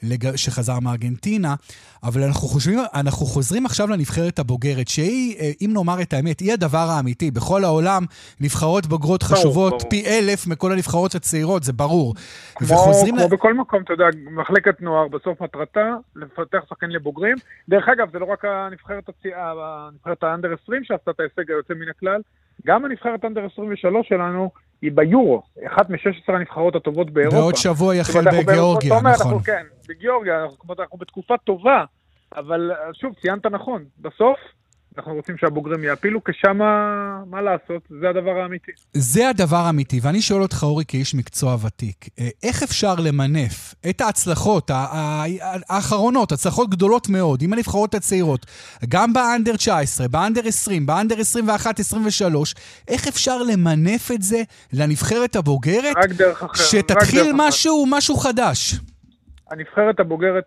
[0.04, 1.56] לג- שחזר מארגנטינה,
[2.04, 6.54] אבל אנחנו חושבים, אנחנו חוזרים עכשיו לנבחרת הבוגרת, שהיא, אה, אם נאמר את האמת, היא
[6.54, 7.32] הדבר האמיתי.
[7.32, 8.04] בכל העולם,
[8.42, 9.90] נבחרות בוגרות ברור, חשובות ברור.
[9.90, 12.14] פי אלף מכל הנבחרות הצעירות, זה ברור.
[12.56, 15.80] כמו, וחוזרים כמו ל- בכל מקום, אתה יודע, מחלקת נוער בסוף מטרתה
[16.16, 17.36] לפתח שחקנים לבוגרים.
[17.70, 19.28] דרך אגב, זה לא רק הנבחרת, הצי...
[19.36, 22.22] הנבחרת האנדר 20 שעשתה את ההישג היוצא מן הכלל,
[22.68, 24.50] גם הנבחרת אנדר 23 שלנו
[24.82, 27.38] היא ביורו, אחת מ-16 הנבחרות הטובות באירופה.
[27.38, 29.06] בעוד שבוע יחל בגיאורגיה, נכון.
[29.06, 31.86] אנחנו, כן, בגיאורגיה, אנחנו, אנחנו בתקופה טובה,
[32.36, 34.38] אבל שוב, ציינת נכון, בסוף
[34.98, 38.72] אנחנו רוצים שהבוגרים יעפילו, שמה, מה לעשות, זה הדבר האמיתי.
[38.94, 44.02] זה הדבר האמיתי, ואני שואל אותך, אורי, כאיש מקצוע ותיק, אה, איך אפשר למנף את
[44.02, 44.72] ההצלחות
[45.70, 48.46] האחרונות, הצלחות גדולות מאוד, עם הנבחרות הצעירות,
[48.90, 52.56] גם באנדר 19, באנדר 20, באנדר 21, 23,
[52.88, 54.42] איך אפשר למנף את זה
[54.74, 56.50] לנבחרת הבוגרת, רק דרך אחרת.
[56.50, 57.48] רק שתתחיל דרך אחרת.
[57.48, 58.76] משהו, משהו חדש?
[59.52, 60.44] הנבחרת הבוגרת,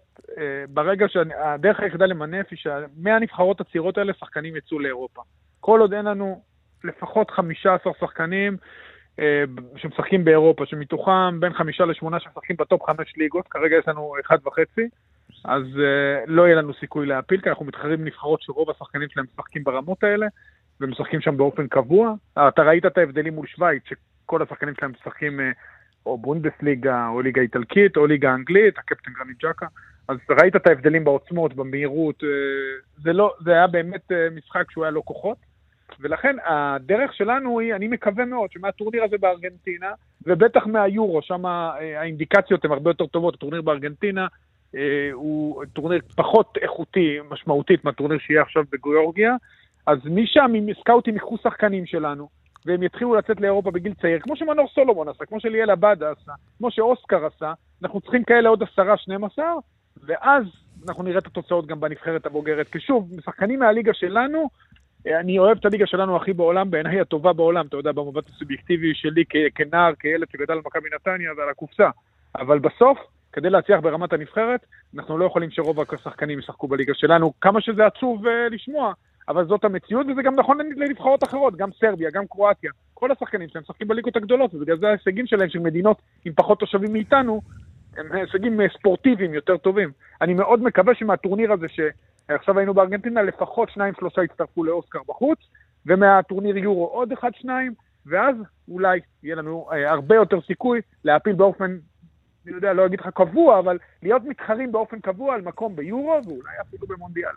[0.69, 5.23] ברגע שהדרך היחידה למנף היא שמהנבחרות הצעירות האלה שחקנים יצאו לאירופה.
[5.61, 6.43] כל עוד אין לנו
[6.85, 8.57] לפחות 15 שחקנים
[9.19, 9.45] אה,
[9.77, 14.89] שמשחקים באירופה, שמתוכם בין חמישה לשמונה שמשחקים בטופ חמש ליגות, כרגע יש לנו אחד וחצי,
[15.45, 19.65] אז אה, לא יהיה לנו סיכוי להפיל, כי אנחנו מתחרים נבחרות שרוב השחקנים שלהם משחקים
[19.65, 20.27] ברמות האלה,
[20.81, 22.15] ומשחקים שם באופן קבוע.
[22.39, 25.51] אה, אתה ראית את ההבדלים מול שווייץ, שכל השחקנים שלהם משחקים אה,
[26.07, 29.67] או בונדסליגה, או ליגה איטלקית, או ליגה אנגלית, הקפטן גרנית ג'קה.
[30.09, 32.29] אז ראית את ההבדלים בעוצמות, במהירות, אה,
[33.03, 35.37] זה, לא, זה היה באמת אה, משחק שהוא היה לא כוחות.
[36.01, 39.91] ולכן הדרך שלנו היא, אני מקווה מאוד שמהטורניר הזה בארגנטינה,
[40.27, 44.27] ובטח מהיורו, שם אה, האינדיקציות הן הרבה יותר טובות, הטורניר בארגנטינה
[45.13, 49.37] הוא טורניר פחות איכותי, משמעותית, מהטורניר שיהיה עכשיו בגיאורגיה,
[49.87, 52.29] אז משם, סקאוטים ייקחו שחקנים שלנו,
[52.67, 56.71] והם יתחילו לצאת לאירופה בגיל צעיר, כמו שמנור סולומון עשה, כמו שליאל עבדה עשה, כמו
[56.71, 59.45] שאוסקר עשה, אנחנו צריכים כאלה עוד עשרה, 12,
[60.03, 60.45] ואז
[60.89, 62.69] אנחנו נראה את התוצאות גם בנבחרת הבוגרת.
[62.69, 64.49] כי שוב, שחקנים מהליגה שלנו,
[65.07, 69.25] אני אוהב את הליגה שלנו הכי בעולם, בעיניי הטובה בעולם, אתה יודע, במובן הסובייקטיבי שלי
[69.29, 71.91] כ- כנער, כילד שגדל במכבי נתניה ועל הקופסה.
[72.39, 72.99] אבל בסוף,
[73.33, 74.61] כדי להצליח ברמת הנבחרת,
[74.97, 78.93] אנחנו לא יכולים שרוב השחקנים ישחקו בליגה שלנו, כמה שזה עצוב uh, לשמוע,
[79.29, 82.71] אבל זאת המציאות, וזה גם נכון לנבחרות אחרות, גם סרביה, גם קרואטיה.
[82.95, 86.93] כל השחקנים שלהם משחקים בליגות הגדולות, ובגלל זה ההישגים שלהם של מדינות עם פחות תושבים
[86.93, 87.41] מאיתנו,
[87.97, 89.93] הם הישגים אה, ספורטיביים יותר טובים.
[90.21, 95.39] אני מאוד מקווה שמהטורניר הזה, שעכשיו היינו בארגנטינה, לפחות שניים שלושה יצטרפו לאוסקר בחוץ,
[95.87, 97.75] ומהטורניר יורו עוד אחד שניים,
[98.07, 98.37] ואז
[98.69, 101.79] אולי יהיה לנו אה, הרבה יותר סיכוי להפיל באופן,
[102.47, 106.53] אני יודע, לא אגיד לך קבוע, אבל להיות מתחרים באופן קבוע על מקום ביורו, ואולי
[106.61, 107.31] אפילו במונדיאל.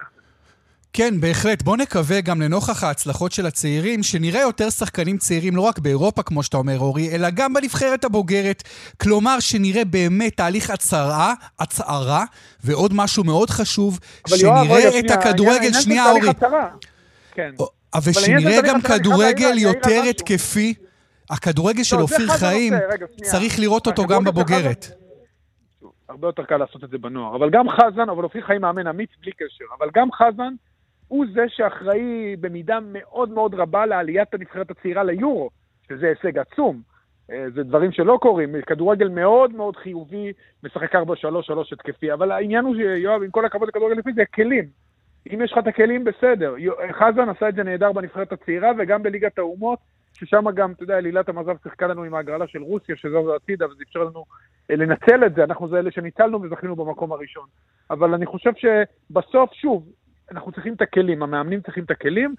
[0.98, 1.62] כן, בהחלט.
[1.62, 6.44] בוא נקווה גם לנוכח ההצלחות של הצעירים, שנראה יותר שחקנים צעירים לא רק באירופה, כמו
[6.44, 8.64] שאתה אומר, אורי, אלא גם בנבחרת הבוגרת.
[9.02, 12.24] כלומר, שנראה באמת תהליך הצהרה, הצהרה,
[12.64, 16.34] ועוד משהו מאוד חשוב, יואב, שנראה רגע, את הכדורגל, שנייה, של אורי.
[17.32, 17.52] כן.
[17.94, 20.02] אבל העניין של שנראה תהליך גם כדורגל יותר.
[20.10, 20.74] התקפי.
[21.30, 22.74] הכדורגל של לא, זה אופיר חיים.
[23.24, 24.86] צריך לראות אותו גם של בבוגרת.
[26.10, 27.36] הרבה יותר קל לעשות את זה בנוער.
[27.36, 30.54] אבל גם חזן, אבל אופיר חיים מאמן אמיץ בלי קשר, אבל גם חזן
[31.08, 35.50] הוא זה שאחראי במידה מאוד מאוד רבה לעליית הנבחרת הצעירה ליורו,
[35.88, 36.82] שזה הישג עצום.
[37.32, 41.00] אה, זה דברים שלא קורים, כדורגל מאוד מאוד חיובי, משחק 4-3-3
[41.72, 44.66] התקפי, אבל העניין הוא שיואב, עם כל הכבוד לכדורגל התקפי, זה הכלים.
[45.34, 46.56] אם יש לך את הכלים, בסדר.
[46.58, 49.80] יו- חזן עשה את זה נהדר בנבחרת הצעירה וגם בליגת האומות,
[50.14, 53.84] ששם גם, אתה יודע, לילת המזל שיחקה לנו עם ההגרלה של רוסיה, שזז הצידה, וזה
[53.88, 54.26] אפשר לנו
[54.72, 57.48] אה, לנצל את זה, אנחנו זה אלה שניצלנו וזכינו במקום הראשון.
[57.90, 59.90] אבל אני חושב שבסוף, שוב,
[60.32, 62.36] אנחנו צריכים את הכלים, המאמנים צריכים את הכלים,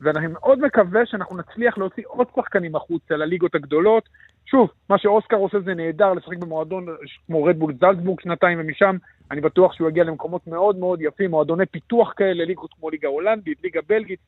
[0.00, 4.08] ואני מאוד מקווה שאנחנו נצליח להוציא עוד שחקנים החוצה לליגות הגדולות,
[4.46, 6.86] שוב, מה שאוסקר עושה זה נהדר, לשחק במועדון
[7.26, 8.96] כמו רדבול זלצבורג שנתיים, ומשם
[9.30, 13.58] אני בטוח שהוא יגיע למקומות מאוד מאוד יפים, מועדוני פיתוח כאלה, ליגות כמו ליגה הולנדית,
[13.64, 14.20] ליגה בלגית,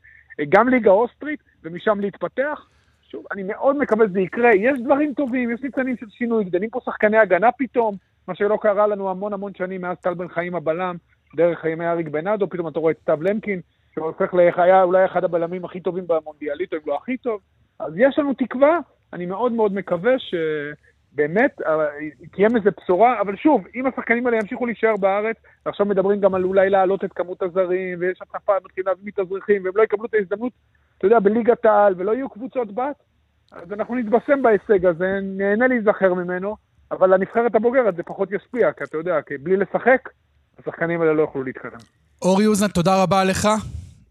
[0.48, 2.68] גם ליגה אוסטרית, ומשם להתפתח.
[3.11, 4.51] שוב, אני מאוד מקווה שזה יקרה.
[4.55, 7.96] יש דברים טובים, יש ניצנים של שינוי, גדלים פה שחקני הגנה פתאום,
[8.29, 10.96] מה שלא קרה לנו המון המון שנים מאז טל בן חיים הבלם,
[11.35, 13.61] דרך ימי אריק בנאדו, פתאום אתה רואה את סתיו למקין,
[13.95, 17.40] שהופך להיה אולי אחד הבלמים הכי טובים במונדיאליטו, אם לא הכי טוב.
[17.79, 18.79] אז יש לנו תקווה,
[19.12, 21.87] אני מאוד מאוד מקווה שבאמת אה,
[22.33, 26.45] תהיה מזה בשורה, אבל שוב, אם השחקנים האלה ימשיכו להישאר בארץ, ועכשיו מדברים גם על
[26.45, 28.18] אולי להעלות את כמות הזרים, ויש
[28.64, 30.53] מתחילים להביא מתאזרחים, והם לא יקבלו את ההזדמנות,
[30.99, 32.97] אתה יודע, בליגת העל, ולא יהיו קבוצות בת,
[33.53, 36.57] אז אנחנו נתבשם בהישג הזה, נהנה להיזכר ממנו,
[36.90, 40.09] אבל לנבחרת הבוגרת זה פחות ישפיע, כי אתה יודע, כי בלי לשחק,
[40.58, 41.78] השחקנים האלה לא יוכלו להתקדם.
[42.22, 43.48] אורי אוזן, תודה רבה לך.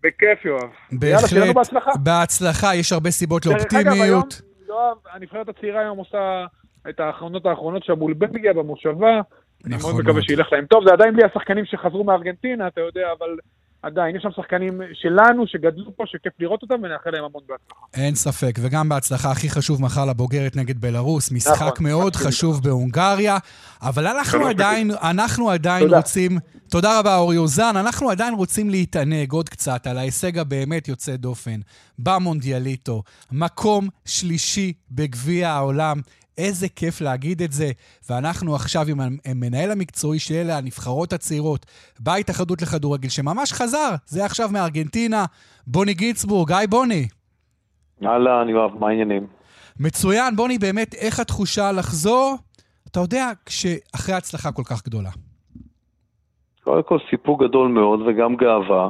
[0.03, 0.69] בכיף, יואב.
[0.91, 1.31] בהחלט.
[1.31, 1.91] יאללה, בהצלחה.
[2.03, 3.85] בהצלחה, יש הרבה סיבות לאופטימיות.
[3.85, 4.23] דרך אגב, היום,
[4.67, 6.45] יואב, הנבחרת הצעירה היום עושה
[6.89, 9.21] את האחרונות האחרונות שלה מול בלגיה במושבה.
[9.65, 10.83] נכון אני מאוד מקווה שילך להם טוב.
[10.87, 13.37] זה עדיין בלי השחקנים שחזרו מארגנטינה, אתה יודע, אבל
[13.83, 17.85] עדיין, יש שם שחקנים שלנו, שגדלו פה, שכיף לראות אותם, ונאחל להם המון בהצלחה.
[17.93, 23.37] אין ספק, וגם בהצלחה הכי חשוב מחר לבוגרת נגד בלרוס, משחק נכון, מאוד חשוב בהונגריה,
[23.81, 25.97] אבל אנחנו עדיין, אנחנו עדיין תודה.
[25.97, 26.37] רוצים...
[26.71, 27.77] תודה רבה, אורי אוזן.
[27.77, 31.59] אנחנו עדיין רוצים להתענג עוד קצת על ההישג הבאמת יוצא דופן
[31.99, 33.03] במונדיאליטו.
[33.31, 36.01] מקום שלישי בגביע העולם.
[36.37, 37.71] איזה כיף להגיד את זה.
[38.09, 41.65] ואנחנו עכשיו עם המנהל המקצועי של אלה הנבחרות הצעירות
[41.99, 45.25] בהתאחדות לכדורגל, שממש חזר, זה עכשיו מארגנטינה,
[45.67, 46.51] בוני גיצבורג.
[46.51, 47.07] היי בוני.
[48.05, 49.27] אהלן, יואב, מה העניינים?
[49.79, 52.35] מצוין, בוני, באמת, איך התחושה לחזור,
[52.87, 55.09] אתה יודע, כשאחרי הצלחה כל כך גדולה?
[56.63, 58.89] קודם כל סיפוק גדול מאוד וגם גאווה.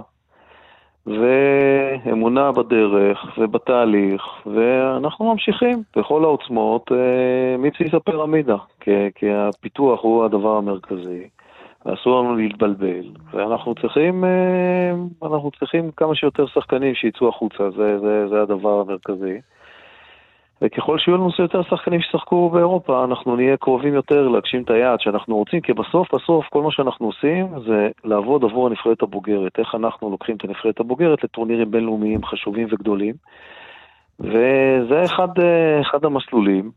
[1.07, 10.57] ואמונה בדרך ובתהליך, ואנחנו ממשיכים בכל העוצמות אה, מבסיס הפירמידה, כי, כי הפיתוח הוא הדבר
[10.57, 11.27] המרכזי,
[11.85, 14.91] ואסור לנו להתבלבל, ואנחנו צריכים, אה,
[15.23, 19.39] אנחנו צריכים כמה שיותר שחקנים שיצאו החוצה, זה, זה, זה הדבר המרכזי.
[20.61, 25.37] וככל שיהיו לנו יותר שחקנים שישחקו באירופה, אנחנו נהיה קרובים יותר להגשים את היעד שאנחנו
[25.37, 29.59] רוצים, כי בסוף, בסוף, כל מה שאנחנו עושים זה לעבוד עבור הנבחרת הבוגרת.
[29.59, 33.15] איך אנחנו לוקחים את הנבחרת הבוגרת לטורנירים בינלאומיים חשובים וגדולים.
[34.19, 35.29] וזה אחד,
[35.81, 36.71] אחד המסלולים,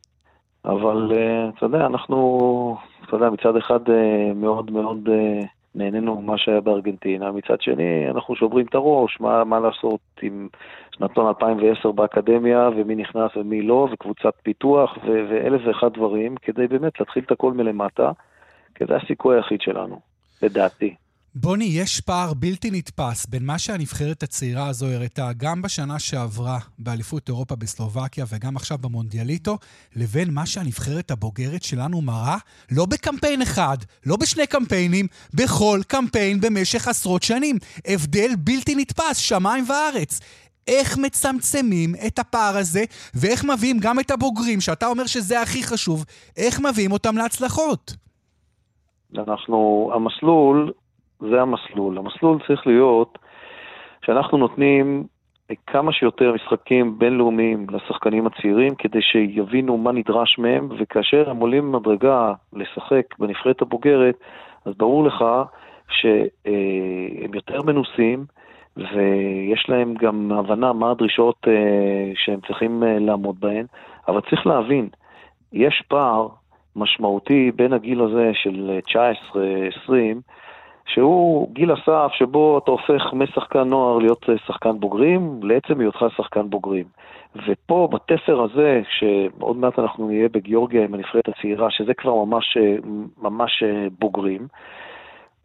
[0.65, 5.41] אבל אה, אתה יודע, אנחנו, אתה יודע, מצד אחד אה, מאוד מאוד אה,
[5.75, 10.49] נהנינו ממה שהיה בארגנטינה, מצד שני אנחנו שוברים את הראש, מה, מה לעשות עם
[10.97, 17.01] שנתון 2010 באקדמיה, ומי נכנס ומי לא, וקבוצת פיתוח, ו- ואלף ואחד דברים, כדי באמת
[17.01, 18.13] להתחיל את הכל מלמטה,
[18.75, 20.01] כי זה הסיכוי היחיד שלנו,
[20.43, 20.95] לדעתי.
[21.37, 27.29] בוני, יש פער בלתי נתפס בין מה שהנבחרת הצעירה הזו הראתה גם בשנה שעברה באליפות
[27.29, 29.59] אירופה בסלובקיה וגם עכשיו במונדיאליטו,
[29.97, 32.37] לבין מה שהנבחרת הבוגרת שלנו מראה,
[32.73, 37.57] לא בקמפיין אחד, לא בשני קמפיינים, בכל קמפיין במשך עשרות שנים.
[37.87, 40.21] הבדל בלתי נתפס, שמיים וארץ.
[40.69, 46.05] איך מצמצמים את הפער הזה, ואיך מביאים גם את הבוגרים, שאתה אומר שזה הכי חשוב,
[46.37, 47.97] איך מביאים אותם להצלחות?
[49.19, 50.73] אנחנו, המסלול
[51.21, 51.99] זה המסלול.
[51.99, 53.19] המסלול צריך להיות
[54.05, 55.05] שאנחנו נותנים
[55.67, 62.33] כמה שיותר משחקים בינלאומיים לשחקנים הצעירים כדי שיבינו מה נדרש מהם, וכאשר הם עולים מדרגה
[62.53, 64.15] לשחק בנבחרת הבוגרת,
[64.65, 65.25] אז ברור לך
[65.89, 68.25] שהם יותר מנוסים,
[68.77, 73.67] ויש להם גם הבנה מה הדרישות אה, שהם צריכים אה, לעמוד בהן,
[74.09, 74.89] אבל צריך להבין,
[75.53, 76.29] יש פער
[76.77, 79.91] משמעותי בין הגיל הזה של 19-20,
[80.87, 86.51] שהוא גיל הסף שבו אתה הופך משחקן נוער להיות אה, שחקן בוגרים, לעצם היותך שחקן
[86.51, 86.85] בוגרים.
[87.47, 92.77] ופה, בתפר הזה, שעוד מעט אנחנו נהיה בגיאורגיה עם הנבחרת הצעירה, שזה כבר ממש, אה,
[93.23, 94.47] ממש אה, בוגרים,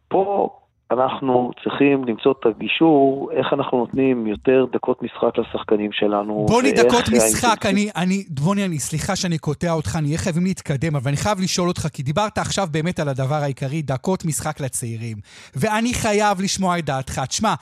[0.08, 0.48] פה
[0.90, 6.46] אנחנו צריכים למצוא את הגישור, איך אנחנו נותנים יותר דקות משחק לשחקנים שלנו.
[6.48, 11.08] בוני, דקות משחק, אני, אני, בוני, אני, סליחה שאני קוטע אותך, נהיה חייבים להתקדם, אבל
[11.08, 15.16] אני חייב לשאול אותך, כי דיברת עכשיו באמת על הדבר העיקרי, דקות משחק לצעירים.
[15.56, 17.20] ואני חייב לשמוע את דעתך.
[17.28, 17.54] תשמע,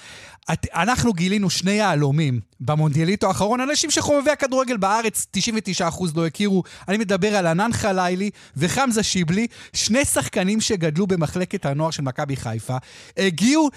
[0.53, 5.83] את, אנחנו גילינו שני יהלומים במונדיאליטו האחרון, אנשים שחובבי הכדורגל בארץ, 99%
[6.17, 6.63] לא הכירו.
[6.89, 12.77] אני מדבר על ענן חלילי וחמזה שיבלי, שני שחקנים שגדלו במחלקת הנוער של מכבי חיפה.
[13.17, 13.71] הגיעו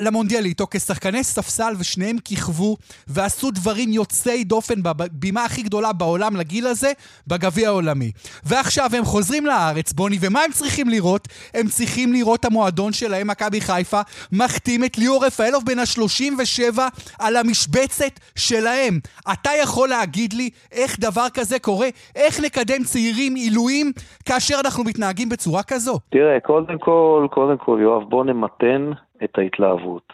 [0.00, 6.92] למונדיאליטו כשחקני ספסל ושניהם כיכבו ועשו דברים יוצאי דופן בבימה הכי גדולה בעולם לגיל הזה,
[7.26, 8.12] בגביע העולמי.
[8.44, 11.28] ועכשיו הם חוזרים לארץ, בוני, ומה הם צריכים לראות?
[11.54, 14.00] הם צריכים לראות המועדון שלהם, מכבי חיפה,
[14.32, 16.78] מחתים את ליאור רפאלוב בן ה-37
[17.18, 18.94] על המשבצת שלהם.
[19.32, 21.88] אתה יכול להגיד לי איך דבר כזה קורה?
[22.16, 23.92] איך נקדם צעירים עילויים
[24.26, 25.98] כאשר אנחנו מתנהגים בצורה כזו?
[26.10, 28.90] תראה, קודם כל, קודם כל, יואב, בוא נמתן
[29.24, 30.12] את ההתלהבות.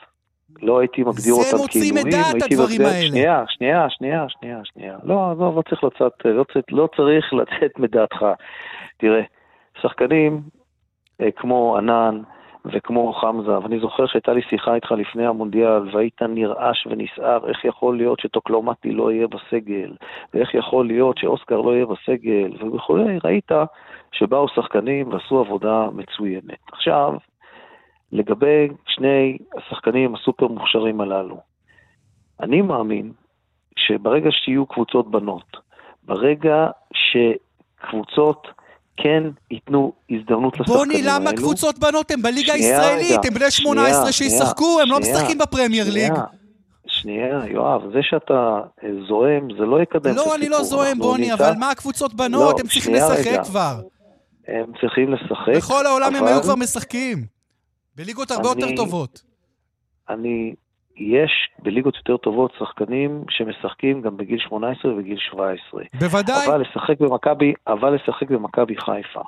[0.62, 2.94] לא הייתי מגדיר אותם כעילויים, זה מוציא מדעת הדברים מגדיר...
[2.94, 3.08] האלה.
[3.08, 4.96] שנייה, שנייה, שנייה, שנייה, שנייה.
[5.04, 8.24] לא, לא, לא צריך לצאת, לא, צריך, לא צריך לצאת מדעתך.
[8.96, 9.22] תראה,
[9.82, 10.42] שחקנים
[11.20, 12.22] אה, כמו ענן,
[12.64, 17.96] וכמו חמזה, ואני זוכר שהייתה לי שיחה איתך לפני המונדיאל, והיית נרעש ונסער, איך יכול
[17.96, 19.92] להיות שטוקלומטי לא יהיה בסגל,
[20.34, 23.52] ואיך יכול להיות שאוסקר לא יהיה בסגל, וכולי, ראית
[24.12, 26.72] שבאו שחקנים ועשו עבודה מצוינת.
[26.72, 27.14] עכשיו,
[28.12, 31.36] לגבי שני השחקנים הסופר מוכשרים הללו,
[32.40, 33.12] אני מאמין
[33.76, 35.56] שברגע שיהיו קבוצות בנות,
[36.04, 38.48] ברגע שקבוצות
[38.96, 40.90] כן ייתנו הזדמנות לשחקנים האלו.
[40.90, 43.24] בוני, למה קבוצות בנות הם בליגה הישראלית?
[43.24, 46.12] הם בני 18 שישחקו, הם לא משחקים בפרמייר ליג.
[46.86, 50.26] שנייה, יואב, זה שאתה אה, זועם, זה לא יקדם את הסיפור.
[50.26, 52.60] לא, אני לא זועם, בוני, אבל מה הקבוצות בנות?
[52.60, 53.80] הם צריכים לשחק כבר.
[54.48, 55.56] הם צריכים לשחק.
[55.56, 57.24] בכל העולם הם היו כבר משחקים.
[57.96, 59.22] בליגות הרבה יותר טובות.
[60.08, 60.54] אני
[60.96, 61.30] יש
[61.62, 65.82] בליגות יותר טובות שחקנים שמשחקים גם בגיל 18 ובגיל 17.
[66.00, 66.46] בוודאי.
[66.46, 69.20] אבל לשחק במכבי, אבל לשחק במכבי חיפה.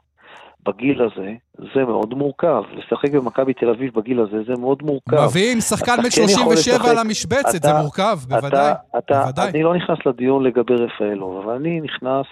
[0.66, 1.33] בגיל הזה,
[1.74, 2.62] זה מאוד מורכב.
[2.72, 5.24] לשחק במכבי תל אביב בגיל הזה, זה מאוד מורכב.
[5.24, 8.72] מביאים שחקן בן 37 על המשבצת, אתה, זה מורכב, בוודאי.
[8.72, 9.50] אתה, אתה, בוודאי.
[9.50, 12.26] אני לא נכנס לדיון לגבי רפאלוב, אבל אני נכנס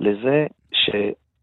[0.00, 0.90] לזה ש...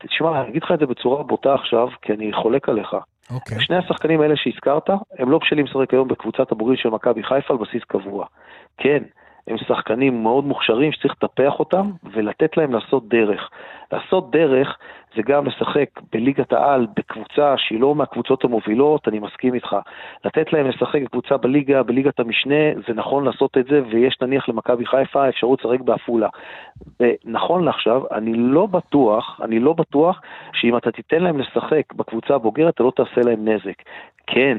[0.08, 2.96] תשמע, אני אגיד לך את זה בצורה בוטה עכשיו, כי אני חולק עליך.
[3.34, 3.36] Okay.
[3.36, 3.60] אוקיי.
[3.60, 7.60] שני השחקנים האלה שהזכרת, הם לא בשלים לשחק היום בקבוצת הבוגרים של מכבי חיפה על
[7.60, 8.26] בסיס קבוע.
[8.78, 9.04] כן,
[9.48, 13.50] הם שחקנים מאוד מוכשרים שצריך לטפח אותם ולתת להם לעשות דרך.
[13.92, 14.78] לעשות דרך
[15.16, 19.76] זה גם לשחק בליגת העל בקבוצה שהיא לא מהקבוצות המובילות, אני מסכים איתך.
[20.26, 24.86] לתת להם לשחק בקבוצה בליגה, בליגת המשנה, זה נכון לעשות את זה, ויש נניח למכבי
[24.86, 26.28] חיפה אפשרות לשחק בעפולה.
[27.00, 30.22] ונכון לעכשיו, אני לא בטוח, אני לא בטוח
[30.54, 33.82] שאם אתה תיתן להם לשחק בקבוצה הבוגרת, אתה לא תעשה להם נזק.
[34.28, 34.58] כן,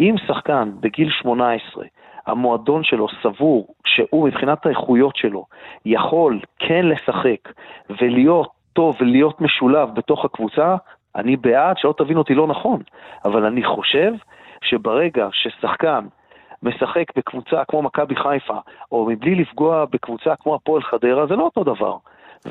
[0.00, 1.84] אם שחקן בגיל 18,
[2.26, 5.44] המועדון שלו סבור שהוא מבחינת האיכויות שלו
[5.86, 7.52] יכול כן לשחק
[7.90, 10.76] ולהיות טוב ולהיות משולב בתוך הקבוצה,
[11.16, 12.82] אני בעד, שלא תבין אותי לא נכון,
[13.24, 14.12] אבל אני חושב
[14.64, 16.06] שברגע ששחקן
[16.62, 18.58] משחק בקבוצה כמו מכבי חיפה,
[18.92, 21.96] או מבלי לפגוע בקבוצה כמו הפועל חדרה, זה לא אותו דבר.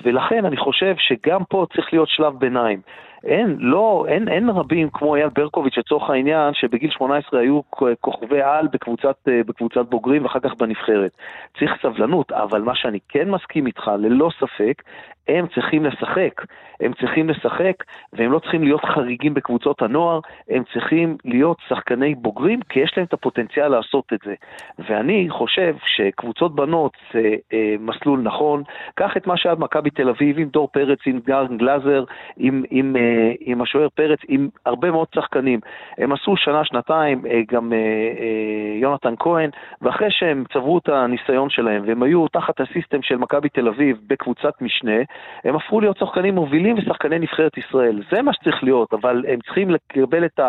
[0.03, 2.81] ולכן אני חושב שגם פה צריך להיות שלב ביניים.
[3.23, 7.61] אין, לא, אין, אין רבים כמו אייל ברקוביץ' לצורך העניין, שבגיל 18 היו
[8.01, 11.11] כוכבי על בקבוצת, אה, בקבוצת בוגרים ואחר כך בנבחרת.
[11.59, 14.81] צריך סבלנות, אבל מה שאני כן מסכים איתך, ללא ספק,
[15.27, 16.45] הם צריכים לשחק.
[16.79, 17.83] הם צריכים לשחק,
[18.13, 23.05] והם לא צריכים להיות חריגים בקבוצות הנוער, הם צריכים להיות שחקני בוגרים, כי יש להם
[23.05, 24.33] את הפוטנציאל לעשות את זה.
[24.79, 28.63] ואני חושב שקבוצות בנות זה אה, מסלול נכון.
[28.95, 32.03] קח את מה שהיה במכבי תל אביב, עם דור פרץ, עם גארן גלאזר,
[32.37, 35.59] עם, עם, אה, עם השוער פרץ, עם הרבה מאוד שחקנים.
[35.97, 39.49] הם עשו שנה, שנתיים, אה, גם אה, אה, יונתן כהן,
[39.81, 44.61] ואחרי שהם צברו את הניסיון שלהם, והם היו תחת הסיסטם של מכבי תל אביב בקבוצת
[44.61, 45.01] משנה,
[45.43, 48.01] הם הפכו להיות שחקנים מובילים ושחקני נבחרת ישראל.
[48.11, 50.39] זה מה שצריך להיות, אבל הם צריכים לקבל את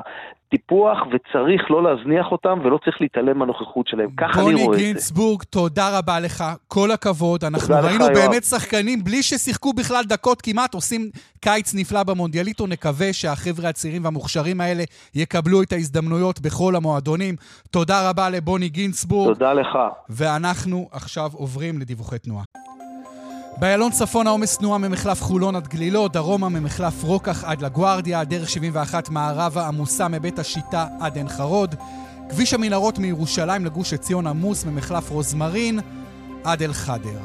[0.54, 4.10] הטיפוח וצריך לא להזניח אותם ולא צריך להתעלם מהנוכחות שלהם.
[4.16, 4.64] ככה אני רואה את זה.
[4.64, 7.44] בוני גינצבורג, תודה רבה לך, כל הכבוד.
[7.44, 12.66] אנחנו ראינו לך, באמת שחקנים בלי ששיחקו בכלל דקות כמעט, עושים קיץ נפלא במונדיאליטו.
[12.66, 14.82] נקווה שהחבר'ה הצעירים והמוכשרים האלה
[15.14, 17.34] יקבלו את ההזדמנויות בכל המועדונים.
[17.70, 19.34] תודה רבה לבוני גינצבורג.
[19.34, 19.78] תודה לך.
[20.10, 22.44] ואנחנו עכשיו עוברים לדיווחי תנועה.
[23.56, 29.08] באיילון צפון העומס תנועה ממחלף חולון עד גלילות, דרומה ממחלף רוקח עד לגוארדיה, דרך 71
[29.08, 31.74] מערבה עמוסה מבית השיטה עד עין חרוד,
[32.28, 35.80] כביש המנהרות מירושלים לגוש עציון עמוס ממחלף רוזמרין
[36.44, 37.20] עד אל חדר.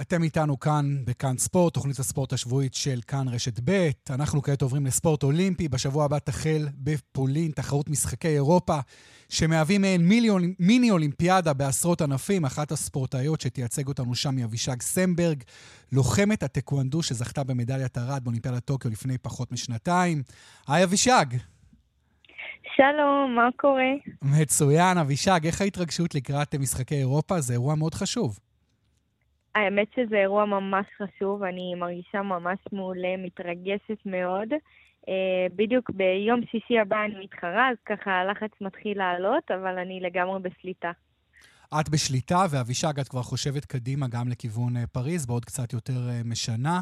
[0.00, 3.90] אתם איתנו כאן בכאן ספורט, תוכנית הספורט השבועית של כאן רשת ב'.
[4.10, 5.68] אנחנו כעת עוברים לספורט אולימפי.
[5.68, 8.78] בשבוע הבא תחל בפולין תחרות משחקי אירופה,
[9.28, 10.08] שמהווים מעין
[10.58, 12.44] מיני, אולימפיאדה בעשרות ענפים.
[12.44, 15.42] אחת הספורטאיות שתייצג אותנו שם היא אבישג סמברג,
[15.92, 20.22] לוחמת הטקוונדו שזכתה במדליית ארד באולימפיאדת טוקיו לפני פחות משנתיים.
[20.68, 21.26] היי אבישג.
[22.76, 23.92] שלום, מה קורה?
[24.22, 25.40] מצוין, אבישג.
[25.44, 27.40] איך ההתרגשות לקראת משחקי אירופה?
[27.40, 28.38] זה אירוע מאוד חשוב.
[29.54, 34.48] האמת שזה אירוע ממש חשוב, אני מרגישה ממש מעולה, מתרגשת מאוד.
[35.08, 40.38] אה, בדיוק ביום שישי הבא אני מתחרה, אז ככה הלחץ מתחיל לעלות, אבל אני לגמרי
[40.42, 40.90] בשליטה.
[41.80, 46.20] את בשליטה, ואבישג, את כבר חושבת קדימה גם לכיוון אה, פריז, בעוד קצת יותר אה,
[46.24, 46.80] משנה.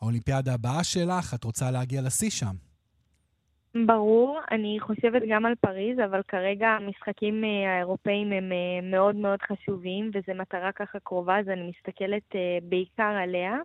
[0.00, 2.54] האולימפיאדה הבאה שלך, את רוצה להגיע לשיא שם.
[3.86, 8.52] ברור, אני חושבת גם על פריז, אבל כרגע המשחקים האירופאים הם
[8.90, 12.22] מאוד מאוד חשובים, וזו מטרה ככה קרובה, אז אני מסתכלת
[12.62, 13.56] בעיקר עליה.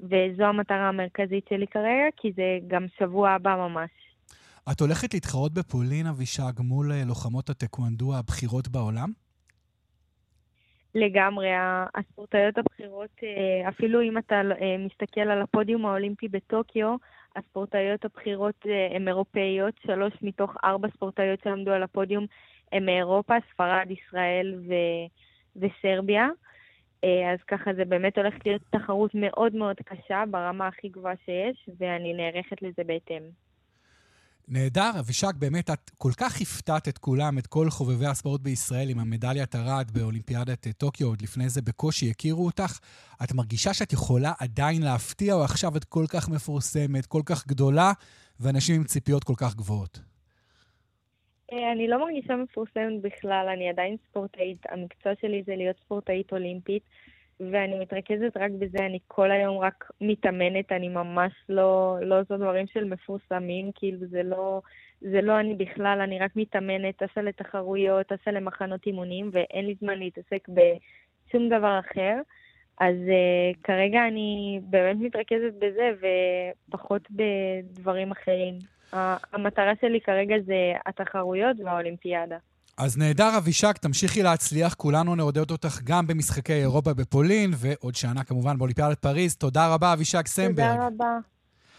[0.00, 3.90] וזו המטרה המרכזית שלי כרגע, כי זה גם שבוע הבא ממש.
[4.72, 9.08] את הולכת להתחרות בפולין, אבישג, מול אה, לוחמות הטקוונדו הבכירות בעולם?
[10.94, 11.48] לגמרי.
[11.94, 16.96] הספורטאיות הבכירות, אה, אפילו אם אתה אה, מסתכל על הפודיום האולימפי בטוקיו,
[17.36, 22.26] הספורטאיות הבכירות הן אירופאיות, שלוש מתוך ארבע ספורטאיות שעמדו על הפודיום
[22.72, 24.72] הן מאירופה, ספרד, ישראל ו...
[25.56, 26.28] וסרביה.
[27.04, 31.68] אה, אז ככה זה באמת הולך להיות תחרות מאוד מאוד קשה ברמה הכי גבוהה שיש,
[31.78, 33.45] ואני נערכת לזה בהתאם.
[34.48, 38.98] נהדר, אבישג, באמת, את כל כך הפתעת את כולם, את כל חובבי הספורט בישראל עם
[38.98, 42.78] המדליית ארד באולימפיאדת טוקיו, עוד לפני זה בקושי הכירו אותך.
[43.24, 47.92] את מרגישה שאת יכולה עדיין להפתיע, או עכשיו את כל כך מפורסמת, כל כך גדולה,
[48.40, 50.00] ואנשים עם ציפיות כל כך גבוהות?
[51.52, 54.62] אה, אני לא מרגישה מפורסמת בכלל, אני עדיין ספורטאית.
[54.70, 56.82] המקצוע שלי זה להיות ספורטאית אולימפית,
[57.40, 62.66] ואני מתרכזת רק בזה, אני כל היום רק מתאמנת, אני ממש לא, לא עושה דברים
[62.66, 64.60] של מפורסמים, כאילו זה לא,
[65.00, 69.98] זה לא אני בכלל, אני רק מתאמנת, טסה לתחרויות, טסה למחנות אימונים, ואין לי זמן
[69.98, 72.20] להתעסק בשום דבר אחר.
[72.80, 75.90] אז uh, כרגע אני באמת מתרכזת בזה,
[76.68, 78.58] ופחות בדברים אחרים.
[79.32, 82.36] המטרה שלי כרגע זה התחרויות והאולימפיאדה.
[82.76, 84.74] אז נהדר, אבישג, תמשיכי להצליח.
[84.74, 89.36] כולנו נעודד אותך גם במשחקי אירופה בפולין, ועוד שנה כמובן באולימפיאדת פריז.
[89.36, 90.72] תודה רבה, אבישג סמברג.
[90.72, 91.18] תודה רבה.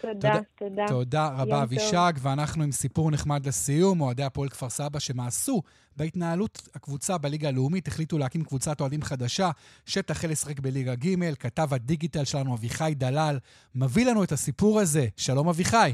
[0.01, 0.85] תודה, תודה.
[0.87, 2.13] תודה רבה, אבישג.
[2.21, 4.01] ואנחנו עם סיפור נחמד לסיום.
[4.01, 5.61] אוהדי הפועל כפר סבא שמאסו
[5.97, 9.51] בהתנהלות הקבוצה בליגה הלאומית, החליטו להקים קבוצת אוהדים חדשה
[9.85, 11.33] שתחל לשחק בליגה ג'.
[11.33, 13.39] כתב הדיגיטל שלנו, אביחי דלל,
[13.75, 15.07] מביא לנו את הסיפור הזה.
[15.17, 15.93] שלום, אביחי.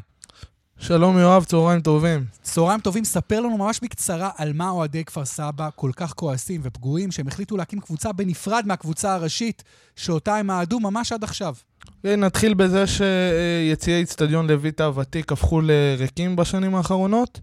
[0.80, 2.26] שלום יואב, צהריים טובים.
[2.42, 7.12] צהריים טובים, ספר לנו ממש בקצרה על מה אוהדי כפר סבא כל כך כועסים ופגועים,
[7.12, 9.64] שהם החליטו להקים קבוצה בנפרד מהקבוצה הראשית,
[9.96, 11.56] שאותה הם אהדו ממש עד עכשיו.
[12.04, 17.40] נתחיל בזה שיציעי אצטדיון לויטה הוותיק הפכו לריקים בשנים האחרונות.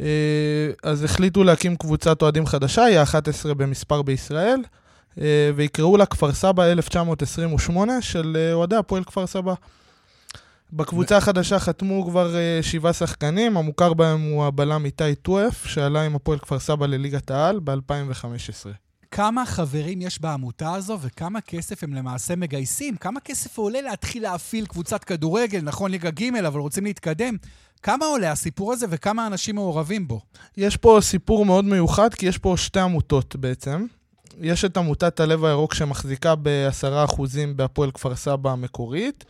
[0.00, 0.06] אה,
[0.82, 4.60] אז החליטו להקים קבוצת אוהדים חדשה, היא ה-11 במספר בישראל,
[5.20, 9.54] אה, ויקראו לה כפר סבא 1928 של אה, אוהדי הפועל כפר סבא.
[10.72, 16.16] בקבוצה החדשה חתמו כבר uh, שבעה שחקנים, המוכר בהם הוא הבלם איתי טואף, שעלה עם
[16.16, 18.68] הפועל כפר סבא לליגת העל ב-2015.
[19.10, 22.96] כמה חברים יש בעמותה הזו וכמה כסף הם למעשה מגייסים?
[22.96, 27.36] כמה כסף עולה להתחיל להפעיל קבוצת כדורגל, נכון ליגה ג', אבל רוצים להתקדם?
[27.82, 30.20] כמה עולה הסיפור הזה וכמה אנשים מעורבים בו?
[30.56, 33.86] יש פה סיפור מאוד מיוחד, כי יש פה שתי עמותות בעצם.
[34.40, 37.22] יש את עמותת הלב הירוק שמחזיקה ב-10%
[37.56, 39.24] בהפועל כפר סבא המקורית.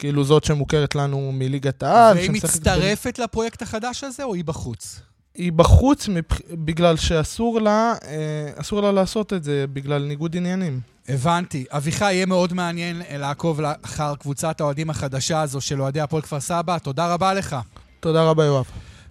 [0.00, 2.16] כאילו זאת שמוכרת לנו מליגת העל.
[2.16, 3.22] והיא מצטרפת ב...
[3.22, 5.00] לפרויקט החדש הזה, או היא בחוץ?
[5.34, 6.40] היא בחוץ מבח...
[6.50, 10.80] בגלל שאסור לה, אה, אסור לה לעשות את זה, בגלל ניגוד עניינים.
[11.08, 11.64] הבנתי.
[11.70, 16.78] אביחי, יהיה מאוד מעניין לעקוב אחר קבוצת האוהדים החדשה הזו של אוהדי הפועל כפר סבא.
[16.78, 17.56] תודה רבה לך.
[18.00, 18.64] תודה רבה, יואב.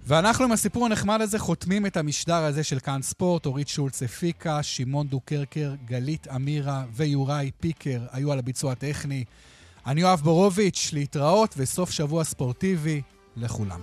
[0.08, 3.46] ואנחנו עם הסיפור הנחמד הזה חותמים את המשדר הזה של כאן ספורט.
[3.46, 9.24] אורית שולץ הפיקה, שמעון דוקרקר, גלית אמירה ויוראי פיקר היו על הביצוע הטכני.
[9.90, 13.02] אני יואב בורוביץ', להתראות וסוף שבוע ספורטיבי
[13.36, 13.80] לכולם.